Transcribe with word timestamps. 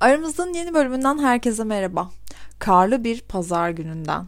Aramızdan 0.00 0.52
yeni 0.54 0.74
bölümünden 0.74 1.18
herkese 1.18 1.64
merhaba. 1.64 2.10
Karlı 2.58 3.04
bir 3.04 3.20
pazar 3.20 3.70
gününden 3.70 4.26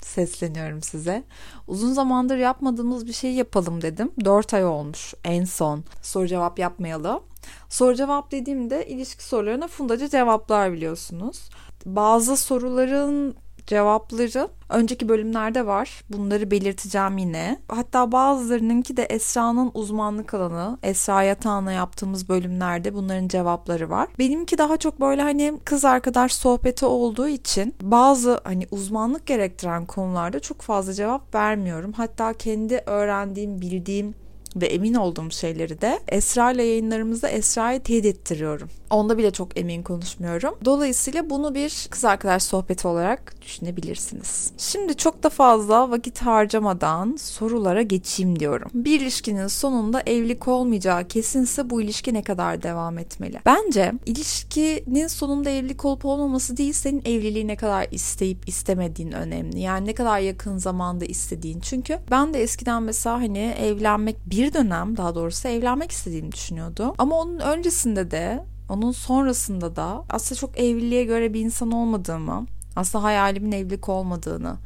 sesleniyorum 0.00 0.82
size. 0.82 1.24
Uzun 1.66 1.92
zamandır 1.92 2.36
yapmadığımız 2.36 3.06
bir 3.06 3.12
şey 3.12 3.34
yapalım 3.34 3.82
dedim. 3.82 4.12
4 4.24 4.54
ay 4.54 4.64
olmuş 4.64 5.14
en 5.24 5.44
son. 5.44 5.84
Soru 6.02 6.26
cevap 6.26 6.58
yapmayalı. 6.58 7.20
Soru 7.68 7.94
cevap 7.94 8.30
dediğimde 8.30 8.86
ilişki 8.86 9.24
sorularına 9.24 9.68
fundacı 9.68 10.08
cevaplar 10.08 10.72
biliyorsunuz. 10.72 11.50
Bazı 11.86 12.36
soruların 12.36 13.36
cevapları 13.66 14.48
önceki 14.68 15.08
bölümlerde 15.08 15.66
var. 15.66 16.04
Bunları 16.08 16.50
belirteceğim 16.50 17.18
yine. 17.18 17.60
Hatta 17.68 18.12
bazılarınınki 18.12 18.96
de 18.96 19.04
Esra'nın 19.04 19.70
uzmanlık 19.74 20.34
alanı. 20.34 20.78
Esra 20.82 21.22
Yatağan'la 21.22 21.72
yaptığımız 21.72 22.28
bölümlerde 22.28 22.94
bunların 22.94 23.28
cevapları 23.28 23.90
var. 23.90 24.08
Benimki 24.18 24.58
daha 24.58 24.76
çok 24.76 25.00
böyle 25.00 25.22
hani 25.22 25.54
kız 25.64 25.84
arkadaş 25.84 26.32
sohbeti 26.32 26.86
olduğu 26.86 27.28
için 27.28 27.74
bazı 27.82 28.40
hani 28.44 28.66
uzmanlık 28.70 29.26
gerektiren 29.26 29.86
konularda 29.86 30.40
çok 30.40 30.60
fazla 30.60 30.92
cevap 30.92 31.34
vermiyorum. 31.34 31.92
Hatta 31.92 32.32
kendi 32.32 32.82
öğrendiğim, 32.86 33.60
bildiğim 33.60 34.14
ve 34.56 34.66
emin 34.66 34.94
olduğum 34.94 35.30
şeyleri 35.30 35.80
de 35.80 35.98
Esra 36.08 36.52
ile 36.52 36.62
yayınlarımızda 36.62 37.28
Esra'ya 37.28 37.82
teyit 37.82 38.04
ettiriyorum. 38.04 38.68
Onda 38.92 39.18
bile 39.18 39.30
çok 39.30 39.58
emin 39.60 39.82
konuşmuyorum. 39.82 40.54
Dolayısıyla 40.64 41.30
bunu 41.30 41.54
bir 41.54 41.86
kız 41.90 42.04
arkadaş 42.04 42.42
sohbeti 42.42 42.88
olarak 42.88 43.34
düşünebilirsiniz. 43.42 44.52
Şimdi 44.58 44.96
çok 44.96 45.22
da 45.22 45.28
fazla 45.28 45.90
vakit 45.90 46.22
harcamadan 46.22 47.16
sorulara 47.16 47.82
geçeyim 47.82 48.38
diyorum. 48.38 48.70
Bir 48.74 49.00
ilişkinin 49.00 49.46
sonunda 49.46 50.02
evlilik 50.06 50.48
olmayacağı 50.48 51.08
kesinse 51.08 51.70
bu 51.70 51.82
ilişki 51.82 52.14
ne 52.14 52.22
kadar 52.22 52.62
devam 52.62 52.98
etmeli? 52.98 53.40
Bence 53.46 53.92
ilişkinin 54.06 55.06
sonunda 55.06 55.50
evlilik 55.50 55.84
olup 55.84 56.04
olmaması 56.04 56.56
değil 56.56 56.72
senin 56.72 57.02
evliliği 57.04 57.46
ne 57.46 57.56
kadar 57.56 57.86
isteyip 57.90 58.48
istemediğin 58.48 59.12
önemli. 59.12 59.60
Yani 59.60 59.86
ne 59.86 59.94
kadar 59.94 60.18
yakın 60.18 60.56
zamanda 60.56 61.04
istediğin. 61.04 61.60
Çünkü 61.60 61.98
ben 62.10 62.34
de 62.34 62.42
eskiden 62.42 62.82
mesela 62.82 63.16
hani 63.16 63.54
evlenmek 63.60 64.16
bir 64.26 64.54
dönem 64.54 64.96
daha 64.96 65.14
doğrusu 65.14 65.48
evlenmek 65.48 65.90
istediğimi 65.90 66.32
düşünüyordum. 66.32 66.94
Ama 66.98 67.20
onun 67.20 67.38
öncesinde 67.38 68.10
de 68.10 68.51
onun 68.72 68.92
sonrasında 68.92 69.76
da 69.76 70.04
aslında 70.08 70.40
çok 70.40 70.58
evliliğe 70.58 71.04
göre 71.04 71.34
bir 71.34 71.40
insan 71.40 71.70
olmadığımı, 71.70 72.46
aslında 72.76 73.04
hayalimin 73.04 73.52
evlilik 73.52 73.88
olmadığını 73.88 74.56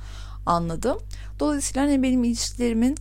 anladım. 0.47 0.99
Dolayısıyla 1.41 1.83
hani 1.83 2.03
benim 2.03 2.25
ilişkilerimin 2.25 2.97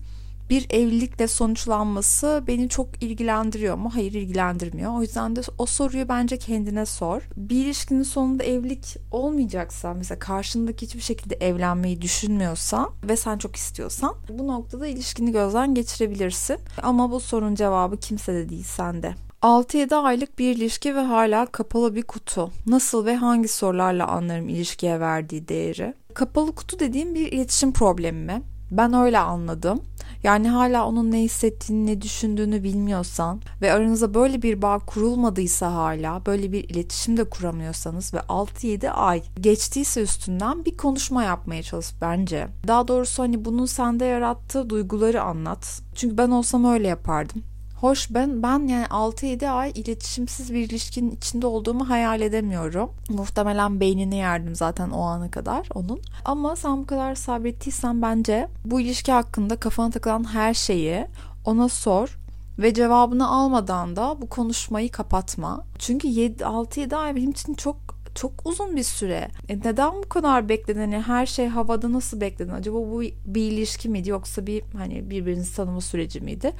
bir 0.49 0.67
evlilikle 0.69 1.27
sonuçlanması 1.27 2.43
beni 2.47 2.69
çok 2.69 3.03
ilgilendiriyor 3.03 3.75
mu? 3.75 3.89
Hayır 3.93 4.13
ilgilendirmiyor. 4.13 4.97
O 4.97 5.01
yüzden 5.01 5.35
de 5.35 5.41
o 5.57 5.65
soruyu 5.65 6.09
bence 6.09 6.37
kendine 6.37 6.85
sor. 6.85 7.21
Bir 7.37 7.65
ilişkinin 7.65 8.03
sonunda 8.03 8.43
evlilik 8.43 8.97
olmayacaksa 9.11 9.93
mesela 9.93 10.19
karşındaki 10.19 10.85
hiçbir 10.85 11.01
şekilde 11.01 11.35
evlenmeyi 11.35 12.01
düşünmüyorsan 12.01 12.89
ve 13.03 13.17
sen 13.17 13.37
çok 13.37 13.55
istiyorsan 13.55 14.15
bu 14.29 14.47
noktada 14.47 14.87
ilişkini 14.87 15.31
gözden 15.31 15.75
geçirebilirsin. 15.75 16.57
Ama 16.83 17.11
bu 17.11 17.19
sorunun 17.19 17.55
cevabı 17.55 17.97
kimsede 17.97 18.49
değil 18.49 18.63
sende. 18.63 19.15
6-7 19.45 19.95
aylık 19.95 20.39
bir 20.39 20.55
ilişki 20.55 20.95
ve 20.95 20.99
hala 20.99 21.45
kapalı 21.45 21.95
bir 21.95 22.01
kutu. 22.01 22.51
Nasıl 22.67 23.05
ve 23.05 23.15
hangi 23.15 23.47
sorularla 23.47 24.07
anlarım 24.07 24.49
ilişkiye 24.49 24.99
verdiği 24.99 25.47
değeri? 25.47 25.93
Kapalı 26.13 26.55
kutu 26.55 26.79
dediğim 26.79 27.15
bir 27.15 27.31
iletişim 27.31 27.73
problemi 27.73 28.25
mi? 28.25 28.41
Ben 28.71 28.93
öyle 28.93 29.19
anladım. 29.19 29.81
Yani 30.23 30.49
hala 30.49 30.87
onun 30.87 31.11
ne 31.11 31.21
hissettiğini, 31.21 31.85
ne 31.85 32.01
düşündüğünü 32.01 32.63
bilmiyorsan 32.63 33.41
ve 33.61 33.73
aranızda 33.73 34.13
böyle 34.13 34.41
bir 34.41 34.61
bağ 34.61 34.79
kurulmadıysa 34.79 35.73
hala, 35.73 36.25
böyle 36.25 36.51
bir 36.51 36.69
iletişim 36.69 37.17
de 37.17 37.29
kuramıyorsanız 37.29 38.13
ve 38.13 38.17
6-7 38.17 38.89
ay 38.89 39.23
geçtiyse 39.41 40.01
üstünden 40.01 40.65
bir 40.65 40.77
konuşma 40.77 41.23
yapmaya 41.23 41.63
çalış 41.63 41.87
bence. 42.01 42.47
Daha 42.67 42.87
doğrusu 42.87 43.23
hani 43.23 43.45
bunun 43.45 43.65
sende 43.65 44.05
yarattığı 44.05 44.69
duyguları 44.69 45.21
anlat. 45.21 45.81
Çünkü 45.95 46.17
ben 46.17 46.31
olsam 46.31 46.65
öyle 46.65 46.87
yapardım. 46.87 47.43
Hoş 47.75 48.07
ben 48.09 48.43
ben 48.43 48.67
yani 48.67 48.85
6-7 48.85 49.49
ay 49.49 49.71
iletişimsiz 49.75 50.53
bir 50.53 50.69
ilişkinin 50.69 51.11
içinde 51.11 51.47
olduğumu 51.47 51.89
hayal 51.89 52.21
edemiyorum. 52.21 52.89
Muhtemelen 53.09 53.79
beynini 53.79 54.15
yerdim 54.15 54.55
zaten 54.55 54.89
o 54.89 55.01
ana 55.01 55.31
kadar 55.31 55.69
onun. 55.73 56.01
Ama 56.25 56.55
sen 56.55 56.77
bu 56.77 56.85
kadar 56.85 57.15
sabrettiysen 57.15 58.01
bence 58.01 58.47
bu 58.65 58.81
ilişki 58.81 59.11
hakkında 59.11 59.55
kafana 59.55 59.91
takılan 59.91 60.33
her 60.33 60.53
şeyi 60.53 61.05
ona 61.45 61.69
sor 61.69 62.17
ve 62.59 62.73
cevabını 62.73 63.27
almadan 63.27 63.95
da 63.95 64.21
bu 64.21 64.29
konuşmayı 64.29 64.91
kapatma. 64.91 65.63
Çünkü 65.79 66.07
6-7 66.07 66.95
ay 66.95 67.15
benim 67.15 67.31
için 67.31 67.53
çok 67.53 67.84
çok 68.15 68.31
uzun 68.45 68.75
bir 68.75 68.83
süre. 68.83 69.27
E 69.49 69.59
neden 69.59 69.93
bu 69.93 70.09
kadar 70.09 70.49
bekledin? 70.49 70.79
Hani 70.79 71.01
her 71.01 71.25
şey 71.25 71.47
havada 71.47 71.93
nasıl 71.93 72.21
bekledin? 72.21 72.51
Acaba 72.51 72.77
bu 72.77 73.01
bir 73.25 73.51
ilişki 73.51 73.89
miydi 73.89 74.09
yoksa 74.09 74.47
bir 74.47 74.63
hani 74.77 75.09
birbirinizi 75.09 75.55
tanıma 75.55 75.81
süreci 75.81 76.21
miydi? 76.21 76.51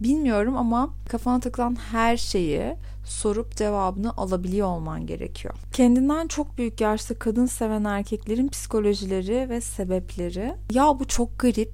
Bilmiyorum 0.00 0.56
ama 0.56 0.90
kafana 1.08 1.40
takılan 1.40 1.76
her 1.92 2.16
şeyi 2.16 2.74
sorup 3.04 3.56
cevabını 3.56 4.16
alabiliyor 4.16 4.68
olman 4.68 5.06
gerekiyor. 5.06 5.54
Kendinden 5.72 6.28
çok 6.28 6.58
büyük 6.58 6.80
yaşta 6.80 7.14
kadın 7.14 7.46
seven 7.46 7.84
erkeklerin 7.84 8.48
psikolojileri 8.48 9.48
ve 9.48 9.60
sebepleri. 9.60 10.54
Ya 10.72 11.00
bu 11.00 11.04
çok 11.04 11.38
garip. 11.38 11.72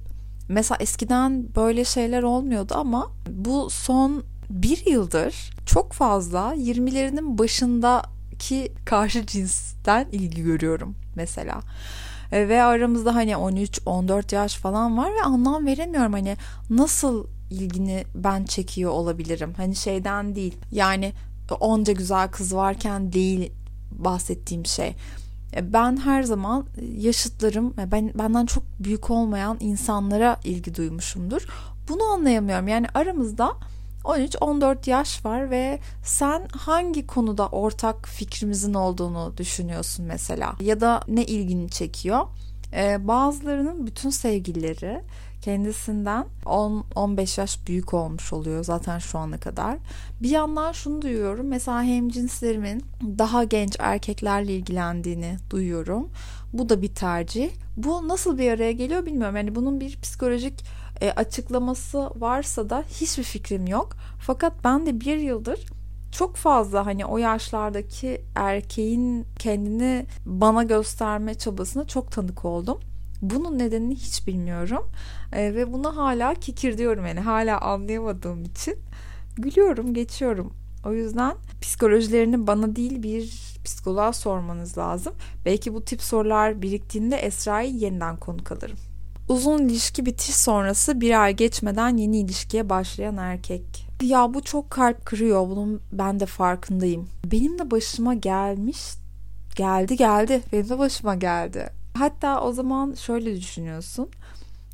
Mesela 0.49 0.77
eskiden 0.81 1.55
böyle 1.55 1.85
şeyler 1.85 2.23
olmuyordu 2.23 2.73
ama 2.77 3.11
bu 3.29 3.69
son 3.69 4.23
bir 4.49 4.85
yıldır 4.85 5.51
çok 5.65 5.93
fazla 5.93 6.55
20'lerinin 6.55 7.37
başında 7.37 8.03
ki 8.41 8.73
karşı 8.85 9.25
cinsten 9.25 10.07
ilgi 10.11 10.43
görüyorum 10.43 10.95
mesela. 11.15 11.61
E, 12.31 12.49
ve 12.49 12.63
aramızda 12.63 13.15
hani 13.15 13.31
13-14 13.31 14.35
yaş 14.35 14.55
falan 14.55 14.97
var 14.97 15.11
ve 15.11 15.23
anlam 15.23 15.65
veremiyorum 15.65 16.13
hani 16.13 16.37
nasıl 16.69 17.27
ilgini 17.51 18.03
ben 18.15 18.43
çekiyor 18.43 18.91
olabilirim. 18.91 19.53
Hani 19.57 19.75
şeyden 19.75 20.35
değil 20.35 20.57
yani 20.71 21.13
onca 21.59 21.93
güzel 21.93 22.27
kız 22.27 22.55
varken 22.55 23.13
değil 23.13 23.51
bahsettiğim 23.91 24.65
şey. 24.65 24.95
E, 25.55 25.73
ben 25.73 25.97
her 25.97 26.23
zaman 26.23 26.65
yaşıtlarım, 26.97 27.73
e, 27.79 27.91
ben 27.91 28.11
benden 28.15 28.45
çok 28.45 28.63
büyük 28.79 29.09
olmayan 29.09 29.57
insanlara 29.59 30.39
ilgi 30.43 30.75
duymuşumdur. 30.75 31.47
Bunu 31.89 32.03
anlayamıyorum. 32.03 32.67
Yani 32.67 32.87
aramızda 32.93 33.53
13-14 34.03 34.89
yaş 34.89 35.25
var 35.25 35.49
ve 35.49 35.79
sen 36.03 36.47
hangi 36.51 37.07
konuda 37.07 37.47
ortak 37.47 38.07
fikrimizin 38.07 38.73
olduğunu 38.73 39.33
düşünüyorsun 39.37 40.05
mesela 40.05 40.55
ya 40.61 40.81
da 40.81 41.01
ne 41.07 41.25
ilgini 41.25 41.69
çekiyor? 41.69 42.27
Ee, 42.73 43.07
bazılarının 43.07 43.87
bütün 43.87 44.09
sevgilileri 44.09 45.01
kendisinden 45.41 46.25
10-15 46.45 47.39
yaş 47.39 47.67
büyük 47.67 47.93
olmuş 47.93 48.33
oluyor 48.33 48.63
zaten 48.63 48.99
şu 48.99 49.17
ana 49.17 49.37
kadar. 49.37 49.77
Bir 50.21 50.29
yandan 50.29 50.71
şunu 50.71 51.01
duyuyorum 51.01 51.47
mesela 51.47 51.83
hem 51.83 52.09
cinslerimin 52.09 52.83
daha 53.17 53.43
genç 53.43 53.75
erkeklerle 53.79 54.55
ilgilendiğini 54.55 55.37
duyuyorum. 55.49 56.09
Bu 56.53 56.69
da 56.69 56.81
bir 56.81 56.95
tercih. 56.95 57.51
Bu 57.77 58.07
nasıl 58.07 58.37
bir 58.37 58.51
araya 58.51 58.71
geliyor 58.71 59.05
bilmiyorum. 59.05 59.35
Yani 59.35 59.55
bunun 59.55 59.79
bir 59.79 60.01
psikolojik 60.01 60.63
e, 61.01 61.11
açıklaması 61.11 62.09
varsa 62.15 62.69
da 62.69 62.83
hiçbir 62.89 63.23
fikrim 63.23 63.67
yok. 63.67 63.95
Fakat 64.19 64.53
ben 64.63 64.85
de 64.85 65.01
bir 65.01 65.17
yıldır 65.17 65.65
çok 66.11 66.35
fazla 66.35 66.85
hani 66.85 67.05
o 67.05 67.17
yaşlardaki 67.17 68.21
erkeğin 68.35 69.25
kendini 69.39 70.05
bana 70.25 70.63
gösterme 70.63 71.33
çabasına 71.33 71.87
çok 71.87 72.11
tanık 72.11 72.45
oldum. 72.45 72.79
Bunun 73.21 73.59
nedenini 73.59 73.95
hiç 73.95 74.27
bilmiyorum 74.27 74.87
e, 75.33 75.55
ve 75.55 75.73
buna 75.73 75.95
hala 75.95 76.33
kikir 76.33 76.77
diyorum 76.77 77.05
yani 77.05 77.19
hala 77.19 77.61
anlayamadığım 77.61 78.43
için 78.43 78.75
gülüyorum 79.37 79.93
geçiyorum. 79.93 80.53
O 80.85 80.93
yüzden 80.93 81.35
psikolojilerini 81.61 82.47
bana 82.47 82.75
değil 82.75 83.03
bir 83.03 83.51
psikoloğa 83.65 84.13
sormanız 84.13 84.77
lazım. 84.77 85.13
Belki 85.45 85.73
bu 85.73 85.85
tip 85.85 86.01
sorular 86.01 86.61
biriktiğinde 86.61 87.15
Esra'yı 87.15 87.73
yeniden 87.73 88.17
konuk 88.17 88.51
alırım. 88.51 88.77
Uzun 89.27 89.67
ilişki 89.67 90.05
bitiş 90.05 90.35
sonrası 90.35 91.01
bir 91.01 91.23
ay 91.23 91.35
geçmeden 91.35 91.97
yeni 91.97 92.19
ilişkiye 92.19 92.69
başlayan 92.69 93.17
erkek. 93.17 93.87
Ya 94.01 94.33
bu 94.33 94.41
çok 94.41 94.69
kalp 94.69 95.05
kırıyor. 95.05 95.49
Bunun 95.49 95.81
ben 95.91 96.19
de 96.19 96.25
farkındayım. 96.25 97.09
Benim 97.25 97.59
de 97.59 97.71
başıma 97.71 98.13
gelmiş. 98.13 98.79
Geldi 99.55 99.95
geldi. 99.95 100.41
Benim 100.53 100.69
de 100.69 100.79
başıma 100.79 101.15
geldi. 101.15 101.69
Hatta 101.93 102.41
o 102.41 102.53
zaman 102.53 102.93
şöyle 102.93 103.35
düşünüyorsun. 103.35 104.09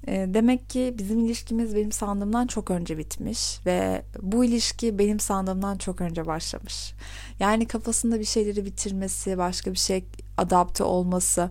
E, 0.08 0.26
demek 0.34 0.70
ki 0.70 0.96
bizim 0.98 1.26
ilişkimiz 1.26 1.76
benim 1.76 1.92
sandığımdan 1.92 2.48
çok 2.48 2.72
önce 2.72 2.98
bitmiş 2.98 3.66
ve 3.66 4.02
bu 4.22 4.46
ilişki 4.46 5.00
benim 5.00 5.20
sandığımdan 5.20 5.78
çok 5.78 6.02
önce 6.02 6.26
başlamış. 6.26 6.94
Yani 7.40 7.68
kafasında 7.68 8.20
bir 8.20 8.26
şeyleri 8.26 8.66
bitirmesi, 8.66 9.38
başka 9.38 9.72
bir 9.72 9.78
şey 9.78 10.04
adapte 10.38 10.84
olması 10.84 11.50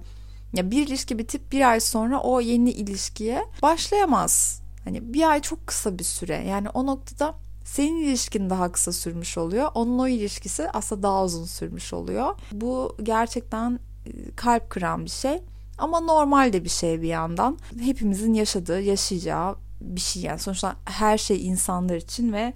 ya 0.52 0.70
bir 0.70 0.87
ilişki 0.87 1.19
bitip 1.19 1.52
bir 1.52 1.70
ay 1.70 1.81
sonra 1.81 2.20
o 2.20 2.40
yeni 2.40 2.70
ilişkiye 2.70 3.44
başlayamaz. 3.62 4.60
Hani 4.84 5.14
bir 5.14 5.31
ay 5.31 5.43
çok 5.43 5.66
kısa 5.66 5.98
bir 5.98 6.04
süre. 6.04 6.44
Yani 6.48 6.69
o 6.70 6.87
noktada 6.87 7.34
senin 7.64 7.96
ilişkin 8.02 8.50
daha 8.50 8.72
kısa 8.72 8.93
sürmüş 8.93 9.38
oluyor. 9.38 9.70
Onun 9.75 9.98
o 9.98 10.08
ilişkisi 10.08 10.70
aslında 10.70 11.02
daha 11.02 11.25
uzun 11.25 11.44
sürmüş 11.44 11.93
oluyor. 11.93 12.34
Bu 12.52 12.96
gerçekten 13.02 13.81
e, 14.06 14.10
kalp 14.37 14.70
kıran 14.70 15.04
bir 15.04 15.10
şey. 15.10 15.43
Ama 15.78 16.00
normal 16.00 16.52
de 16.52 16.64
bir 16.64 16.69
şey 16.69 17.02
bir 17.02 17.08
yandan. 17.08 17.58
Hepimizin 17.81 18.34
yaşadığı, 18.34 18.81
yaşayacağı 18.81 19.56
bir 19.81 20.00
şey 20.00 20.22
yani. 20.22 20.38
Sonuçta 20.38 20.76
her 20.84 21.19
şey 21.19 21.46
insanlar 21.46 21.96
için 21.96 22.32
ve 22.32 22.52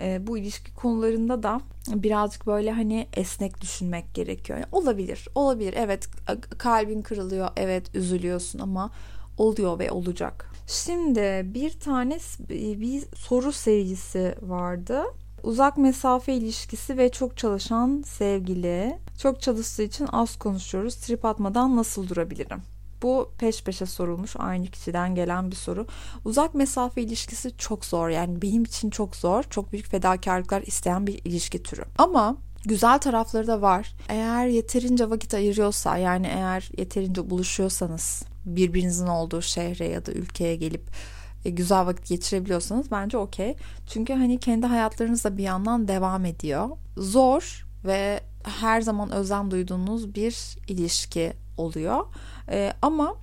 e, 0.00 0.26
bu 0.26 0.38
ilişki 0.38 0.74
konularında 0.74 1.42
da 1.42 1.60
birazcık 1.88 2.46
böyle 2.46 2.72
hani 2.72 3.08
esnek 3.16 3.60
düşünmek 3.60 4.14
gerekiyor. 4.14 4.58
Yani 4.58 4.68
olabilir, 4.72 5.28
olabilir. 5.34 5.74
Evet 5.76 6.08
kalbin 6.58 7.02
kırılıyor, 7.02 7.48
evet 7.56 7.94
üzülüyorsun 7.94 8.58
ama 8.58 8.90
oluyor 9.38 9.78
ve 9.78 9.90
olacak. 9.90 10.50
Şimdi 10.66 11.54
bir 11.54 11.70
tane 11.70 12.18
bir 12.50 13.04
soru 13.16 13.52
serisi 13.52 14.34
vardı. 14.42 15.02
Uzak 15.42 15.78
mesafe 15.78 16.34
ilişkisi 16.34 16.98
ve 16.98 17.08
çok 17.08 17.36
çalışan 17.36 18.02
sevgili. 18.06 18.98
Çok 19.18 19.42
çalıştığı 19.42 19.82
için 19.82 20.08
az 20.12 20.36
konuşuyoruz. 20.36 20.94
Trip 20.94 21.24
atmadan 21.24 21.76
nasıl 21.76 22.08
durabilirim? 22.08 22.62
Bu 23.04 23.32
peş 23.38 23.64
peşe 23.64 23.86
sorulmuş 23.86 24.36
aynı 24.38 24.66
kişiden 24.66 25.14
gelen 25.14 25.50
bir 25.50 25.56
soru. 25.56 25.86
Uzak 26.24 26.54
mesafe 26.54 27.02
ilişkisi 27.02 27.56
çok 27.56 27.84
zor 27.84 28.08
yani 28.08 28.42
benim 28.42 28.64
için 28.64 28.90
çok 28.90 29.16
zor. 29.16 29.42
Çok 29.42 29.72
büyük 29.72 29.86
fedakarlıklar 29.86 30.62
isteyen 30.62 31.06
bir 31.06 31.20
ilişki 31.24 31.62
türü. 31.62 31.82
Ama 31.98 32.36
güzel 32.64 32.98
tarafları 32.98 33.46
da 33.46 33.62
var. 33.62 33.94
Eğer 34.08 34.46
yeterince 34.46 35.10
vakit 35.10 35.34
ayırıyorsa 35.34 35.96
yani 35.96 36.26
eğer 36.26 36.70
yeterince 36.78 37.30
buluşuyorsanız 37.30 38.22
birbirinizin 38.44 39.06
olduğu 39.06 39.42
şehre 39.42 39.88
ya 39.88 40.06
da 40.06 40.12
ülkeye 40.12 40.56
gelip 40.56 40.90
e, 41.44 41.50
güzel 41.50 41.86
vakit 41.86 42.08
geçirebiliyorsanız 42.08 42.90
bence 42.90 43.18
okey. 43.18 43.56
Çünkü 43.86 44.12
hani 44.12 44.40
kendi 44.40 44.66
hayatlarınız 44.66 45.24
da 45.24 45.36
bir 45.36 45.42
yandan 45.42 45.88
devam 45.88 46.24
ediyor. 46.24 46.68
Zor 46.96 47.66
ve 47.84 48.20
her 48.44 48.80
zaman 48.80 49.10
özlem 49.10 49.50
duyduğunuz 49.50 50.14
bir 50.14 50.56
ilişki 50.68 51.43
oluyor. 51.56 52.06
E, 52.50 52.72
ama 52.82 53.16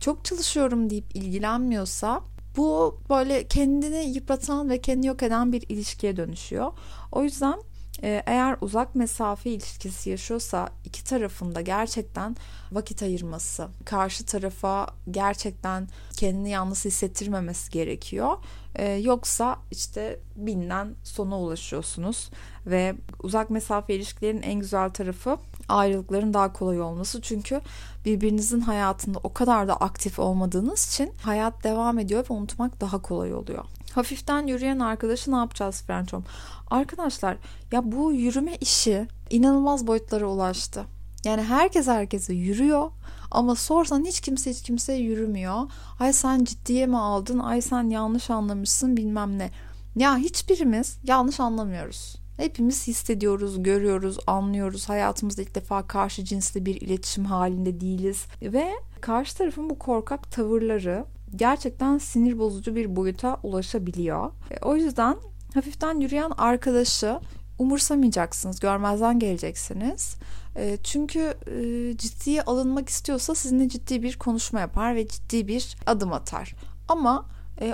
çok 0.00 0.24
çalışıyorum 0.24 0.90
deyip 0.90 1.16
ilgilenmiyorsa 1.16 2.20
bu 2.56 3.00
böyle 3.10 3.48
kendini 3.48 4.04
yıpratan 4.04 4.70
ve 4.70 4.80
kendini 4.80 5.06
yok 5.06 5.22
eden 5.22 5.52
bir 5.52 5.64
ilişkiye 5.68 6.16
dönüşüyor. 6.16 6.72
O 7.12 7.22
yüzden 7.22 7.60
ee, 8.02 8.22
eğer 8.26 8.56
uzak 8.60 8.94
mesafe 8.94 9.50
ilişkisi 9.50 10.10
yaşıyorsa 10.10 10.68
iki 10.84 11.04
tarafında 11.04 11.60
gerçekten 11.60 12.36
vakit 12.72 13.02
ayırması, 13.02 13.68
karşı 13.84 14.26
tarafa 14.26 14.86
gerçekten 15.10 15.88
kendini 16.16 16.50
yalnız 16.50 16.84
hissettirmemesi 16.84 17.70
gerekiyor. 17.70 18.36
Ee, 18.74 18.92
yoksa 18.92 19.58
işte 19.70 20.20
bilinen 20.36 20.94
sona 21.04 21.40
ulaşıyorsunuz 21.40 22.30
ve 22.66 22.94
uzak 23.22 23.50
mesafe 23.50 23.94
ilişkilerin 23.94 24.42
en 24.42 24.60
güzel 24.60 24.90
tarafı 24.90 25.38
ayrılıkların 25.68 26.34
daha 26.34 26.52
kolay 26.52 26.80
olması. 26.80 27.20
Çünkü 27.20 27.60
birbirinizin 28.04 28.60
hayatında 28.60 29.18
o 29.22 29.32
kadar 29.32 29.68
da 29.68 29.76
aktif 29.76 30.18
olmadığınız 30.18 30.86
için 30.86 31.12
hayat 31.22 31.64
devam 31.64 31.98
ediyor 31.98 32.24
ve 32.30 32.34
unutmak 32.34 32.80
daha 32.80 33.02
kolay 33.02 33.34
oluyor. 33.34 33.64
Hafiften 33.94 34.46
yürüyen 34.46 34.78
arkadaşı 34.78 35.32
ne 35.32 35.36
yapacağız 35.36 35.82
Frençom? 35.82 36.24
Arkadaşlar 36.70 37.36
ya 37.72 37.92
bu 37.92 38.12
yürüme 38.12 38.56
işi 38.56 39.08
inanılmaz 39.30 39.86
boyutlara 39.86 40.26
ulaştı. 40.26 40.84
Yani 41.24 41.42
herkes 41.42 41.86
herkese 41.86 42.34
yürüyor 42.34 42.90
ama 43.30 43.54
sorsan 43.54 44.04
hiç 44.04 44.20
kimse 44.20 44.50
hiç 44.50 44.62
kimse 44.62 44.92
yürümüyor. 44.92 45.70
Ay 46.00 46.12
sen 46.12 46.44
ciddiye 46.44 46.86
mi 46.86 46.98
aldın? 46.98 47.38
Ay 47.38 47.60
sen 47.60 47.90
yanlış 47.90 48.30
anlamışsın 48.30 48.96
bilmem 48.96 49.38
ne. 49.38 49.50
Ya 49.96 50.16
hiçbirimiz 50.16 50.98
yanlış 51.04 51.40
anlamıyoruz. 51.40 52.23
Hepimiz 52.36 52.86
hissediyoruz, 52.86 53.62
görüyoruz, 53.62 54.18
anlıyoruz. 54.26 54.88
Hayatımızda 54.88 55.42
ilk 55.42 55.54
defa 55.54 55.86
karşı 55.86 56.24
cinsli 56.24 56.66
bir 56.66 56.80
iletişim 56.80 57.24
halinde 57.24 57.80
değiliz. 57.80 58.26
Ve 58.42 58.72
karşı 59.00 59.36
tarafın 59.36 59.70
bu 59.70 59.78
korkak 59.78 60.32
tavırları 60.32 61.04
gerçekten 61.36 61.98
sinir 61.98 62.38
bozucu 62.38 62.74
bir 62.74 62.96
boyuta 62.96 63.40
ulaşabiliyor. 63.42 64.30
E, 64.50 64.56
o 64.62 64.76
yüzden 64.76 65.16
hafiften 65.54 66.00
yürüyen 66.00 66.30
arkadaşı 66.38 67.20
umursamayacaksınız, 67.58 68.60
görmezden 68.60 69.18
geleceksiniz. 69.18 70.16
E, 70.56 70.78
çünkü 70.82 71.34
e, 71.46 71.96
ciddiye 71.96 72.42
alınmak 72.42 72.88
istiyorsa 72.88 73.34
sizinle 73.34 73.68
ciddi 73.68 74.02
bir 74.02 74.18
konuşma 74.18 74.60
yapar 74.60 74.94
ve 74.94 75.08
ciddi 75.08 75.48
bir 75.48 75.76
adım 75.86 76.12
atar. 76.12 76.54
Ama 76.88 77.26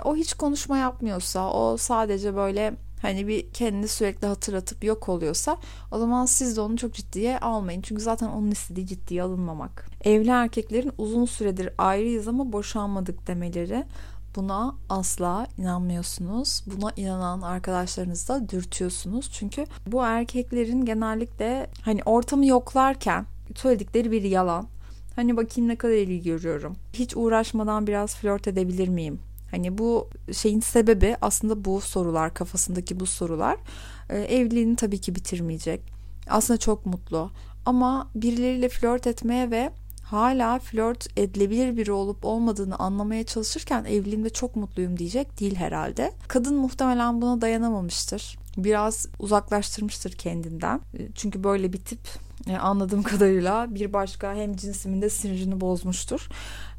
o 0.05 0.17
hiç 0.17 0.35
konuşma 0.35 0.79
yapmıyorsa, 0.79 1.53
o 1.53 1.77
sadece 1.77 2.37
böyle 2.37 2.75
hani 3.03 3.27
bir 3.27 3.51
kendini 3.51 3.89
sürekli 3.89 4.27
hatırlatıp 4.27 4.85
yok 4.85 5.09
oluyorsa 5.09 5.57
o 5.91 5.99
zaman 5.99 6.27
siz 6.27 6.57
de 6.57 6.61
onu 6.61 6.77
çok 6.77 6.95
ciddiye 6.95 7.39
almayın. 7.39 7.83
Çünkü 7.83 8.03
zaten 8.03 8.29
onun 8.29 8.51
istediği 8.51 8.87
ciddiye 8.87 9.23
alınmamak. 9.23 9.87
Evli 10.05 10.31
erkeklerin 10.31 10.93
uzun 10.99 11.25
süredir 11.25 11.71
ayrıyız 11.79 12.29
ama 12.29 12.53
boşanmadık 12.53 13.27
demeleri 13.27 13.85
buna 14.37 14.75
asla 14.89 15.47
inanmıyorsunuz. 15.59 16.63
Buna 16.67 16.93
inanan 16.97 17.41
arkadaşlarınızı 17.41 18.29
da 18.29 18.49
dürtüyorsunuz. 18.49 19.31
Çünkü 19.33 19.67
bu 19.87 20.03
erkeklerin 20.03 20.85
genellikle 20.85 21.71
hani 21.83 22.03
ortamı 22.05 22.47
yoklarken 22.47 23.27
söyledikleri 23.55 24.11
bir 24.11 24.23
yalan. 24.23 24.67
Hani 25.17 25.37
bakayım 25.37 25.69
ne 25.69 25.77
kadar 25.77 25.95
ilgi 25.95 26.23
görüyorum. 26.23 26.77
Hiç 26.93 27.17
uğraşmadan 27.17 27.87
biraz 27.87 28.17
flört 28.17 28.49
edebilir 28.49 28.89
miyim? 28.89 29.21
Hani 29.51 29.79
bu 29.79 30.09
şeyin 30.33 30.61
sebebi 30.61 31.17
aslında 31.21 31.65
bu 31.65 31.81
sorular 31.81 32.35
kafasındaki 32.35 33.01
bu 33.01 33.07
sorular. 33.07 33.57
Ee, 34.11 34.19
evliliğini 34.19 34.77
tabii 34.77 35.01
ki 35.01 35.15
bitirmeyecek. 35.15 35.81
Aslında 36.29 36.59
çok 36.59 36.87
mutlu 36.87 37.31
ama 37.67 38.11
birileriyle 38.15 38.69
flört 38.69 39.07
etmeye 39.07 39.51
ve 39.51 39.71
hala 40.03 40.59
flört 40.59 41.19
edilebilir 41.19 41.77
biri 41.77 41.93
olup 41.93 42.25
olmadığını 42.25 42.77
anlamaya 42.77 43.25
çalışırken 43.25 43.85
evliliğimde 43.85 44.31
çok 44.31 44.57
mutluyum 44.57 44.99
diyecek 44.99 45.41
değil 45.41 45.55
herhalde. 45.55 46.13
Kadın 46.29 46.57
muhtemelen 46.57 47.23
buna 47.23 47.41
dayanamamıştır. 47.41 48.39
Biraz 48.57 49.07
uzaklaştırmıştır 49.19 50.13
kendinden. 50.13 50.81
Ee, 50.99 51.09
çünkü 51.15 51.45
böyle 51.45 51.73
bir 51.73 51.79
tip 51.79 52.01
e, 52.47 52.57
anladığım 52.57 53.03
kadarıyla 53.03 53.75
bir 53.75 53.93
başka 53.93 54.35
hem 54.35 54.57
cinsimin 54.57 55.03
de 55.03 55.11
sinirini 55.11 55.61
bozmuştur. 55.61 56.29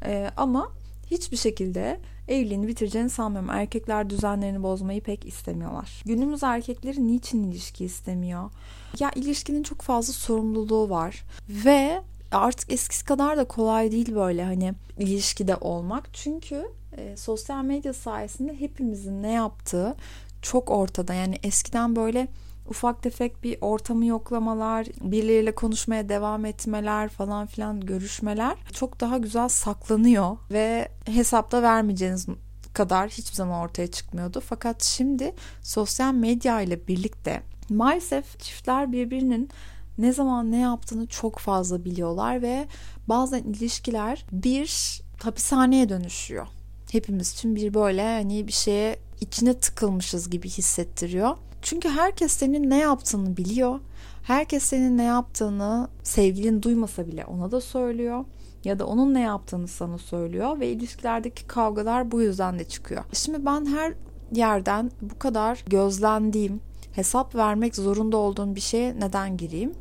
Ee, 0.04 0.30
ama 0.36 0.68
hiçbir 1.10 1.36
şekilde 1.36 2.00
evliliğini 2.32 2.68
bitireceğini 2.68 3.10
sanmıyorum. 3.10 3.50
Erkekler 3.50 4.10
düzenlerini 4.10 4.62
bozmayı 4.62 5.00
pek 5.00 5.26
istemiyorlar. 5.26 6.02
Günümüz 6.06 6.42
erkekleri 6.42 7.06
niçin 7.06 7.50
ilişki 7.50 7.84
istemiyor? 7.84 8.50
Ya 8.98 9.10
ilişkinin 9.14 9.62
çok 9.62 9.80
fazla 9.80 10.12
sorumluluğu 10.12 10.90
var 10.90 11.24
ve 11.48 12.02
artık 12.32 12.72
eskisi 12.72 13.04
kadar 13.04 13.36
da 13.36 13.44
kolay 13.44 13.92
değil 13.92 14.14
böyle 14.14 14.44
hani 14.44 14.72
ilişkide 14.98 15.56
olmak. 15.56 16.14
Çünkü 16.14 16.66
e, 16.96 17.16
sosyal 17.16 17.64
medya 17.64 17.92
sayesinde 17.92 18.60
hepimizin 18.60 19.22
ne 19.22 19.32
yaptığı 19.32 19.94
çok 20.42 20.70
ortada. 20.70 21.14
Yani 21.14 21.36
eskiden 21.42 21.96
böyle 21.96 22.28
ufak 22.68 23.02
tefek 23.02 23.44
bir 23.44 23.58
ortamı 23.60 24.06
yoklamalar, 24.06 24.86
birileriyle 25.00 25.54
konuşmaya 25.54 26.08
devam 26.08 26.44
etmeler 26.44 27.08
falan 27.08 27.46
filan 27.46 27.80
görüşmeler 27.80 28.56
çok 28.72 29.00
daha 29.00 29.18
güzel 29.18 29.48
saklanıyor 29.48 30.36
ve 30.50 30.88
hesapta 31.04 31.62
vermeyeceğiniz 31.62 32.26
kadar 32.74 33.08
hiçbir 33.08 33.36
zaman 33.36 33.60
ortaya 33.60 33.86
çıkmıyordu. 33.86 34.42
Fakat 34.46 34.82
şimdi 34.82 35.34
sosyal 35.62 36.14
medya 36.14 36.60
ile 36.60 36.88
birlikte 36.88 37.42
maalesef 37.68 38.40
çiftler 38.40 38.92
birbirinin 38.92 39.50
ne 39.98 40.12
zaman 40.12 40.50
ne 40.52 40.58
yaptığını 40.58 41.06
çok 41.06 41.38
fazla 41.38 41.84
biliyorlar 41.84 42.42
ve 42.42 42.66
bazen 43.08 43.42
ilişkiler 43.42 44.24
bir 44.32 45.00
hapishaneye 45.22 45.88
dönüşüyor. 45.88 46.46
Hepimiz 46.92 47.32
için 47.32 47.56
bir 47.56 47.74
böyle 47.74 48.02
hani 48.02 48.46
bir 48.46 48.52
şeye 48.52 48.96
içine 49.20 49.58
tıkılmışız 49.58 50.30
gibi 50.30 50.48
hissettiriyor. 50.48 51.36
Çünkü 51.62 51.88
herkes 51.88 52.32
senin 52.32 52.70
ne 52.70 52.78
yaptığını 52.78 53.36
biliyor. 53.36 53.80
Herkes 54.22 54.62
senin 54.62 54.98
ne 54.98 55.04
yaptığını 55.04 55.88
sevgilin 56.02 56.62
duymasa 56.62 57.06
bile 57.06 57.24
ona 57.24 57.50
da 57.50 57.60
söylüyor 57.60 58.24
ya 58.64 58.78
da 58.78 58.86
onun 58.86 59.14
ne 59.14 59.20
yaptığını 59.20 59.68
sana 59.68 59.98
söylüyor 59.98 60.60
ve 60.60 60.68
ilişkilerdeki 60.68 61.46
kavgalar 61.46 62.10
bu 62.10 62.22
yüzden 62.22 62.58
de 62.58 62.64
çıkıyor. 62.64 63.04
Şimdi 63.12 63.46
ben 63.46 63.66
her 63.66 63.94
yerden 64.32 64.90
bu 65.02 65.18
kadar 65.18 65.64
gözlendiğim, 65.66 66.60
hesap 66.92 67.34
vermek 67.34 67.76
zorunda 67.76 68.16
olduğum 68.16 68.54
bir 68.54 68.60
şeye 68.60 69.00
neden 69.00 69.36
gireyim? 69.36 69.72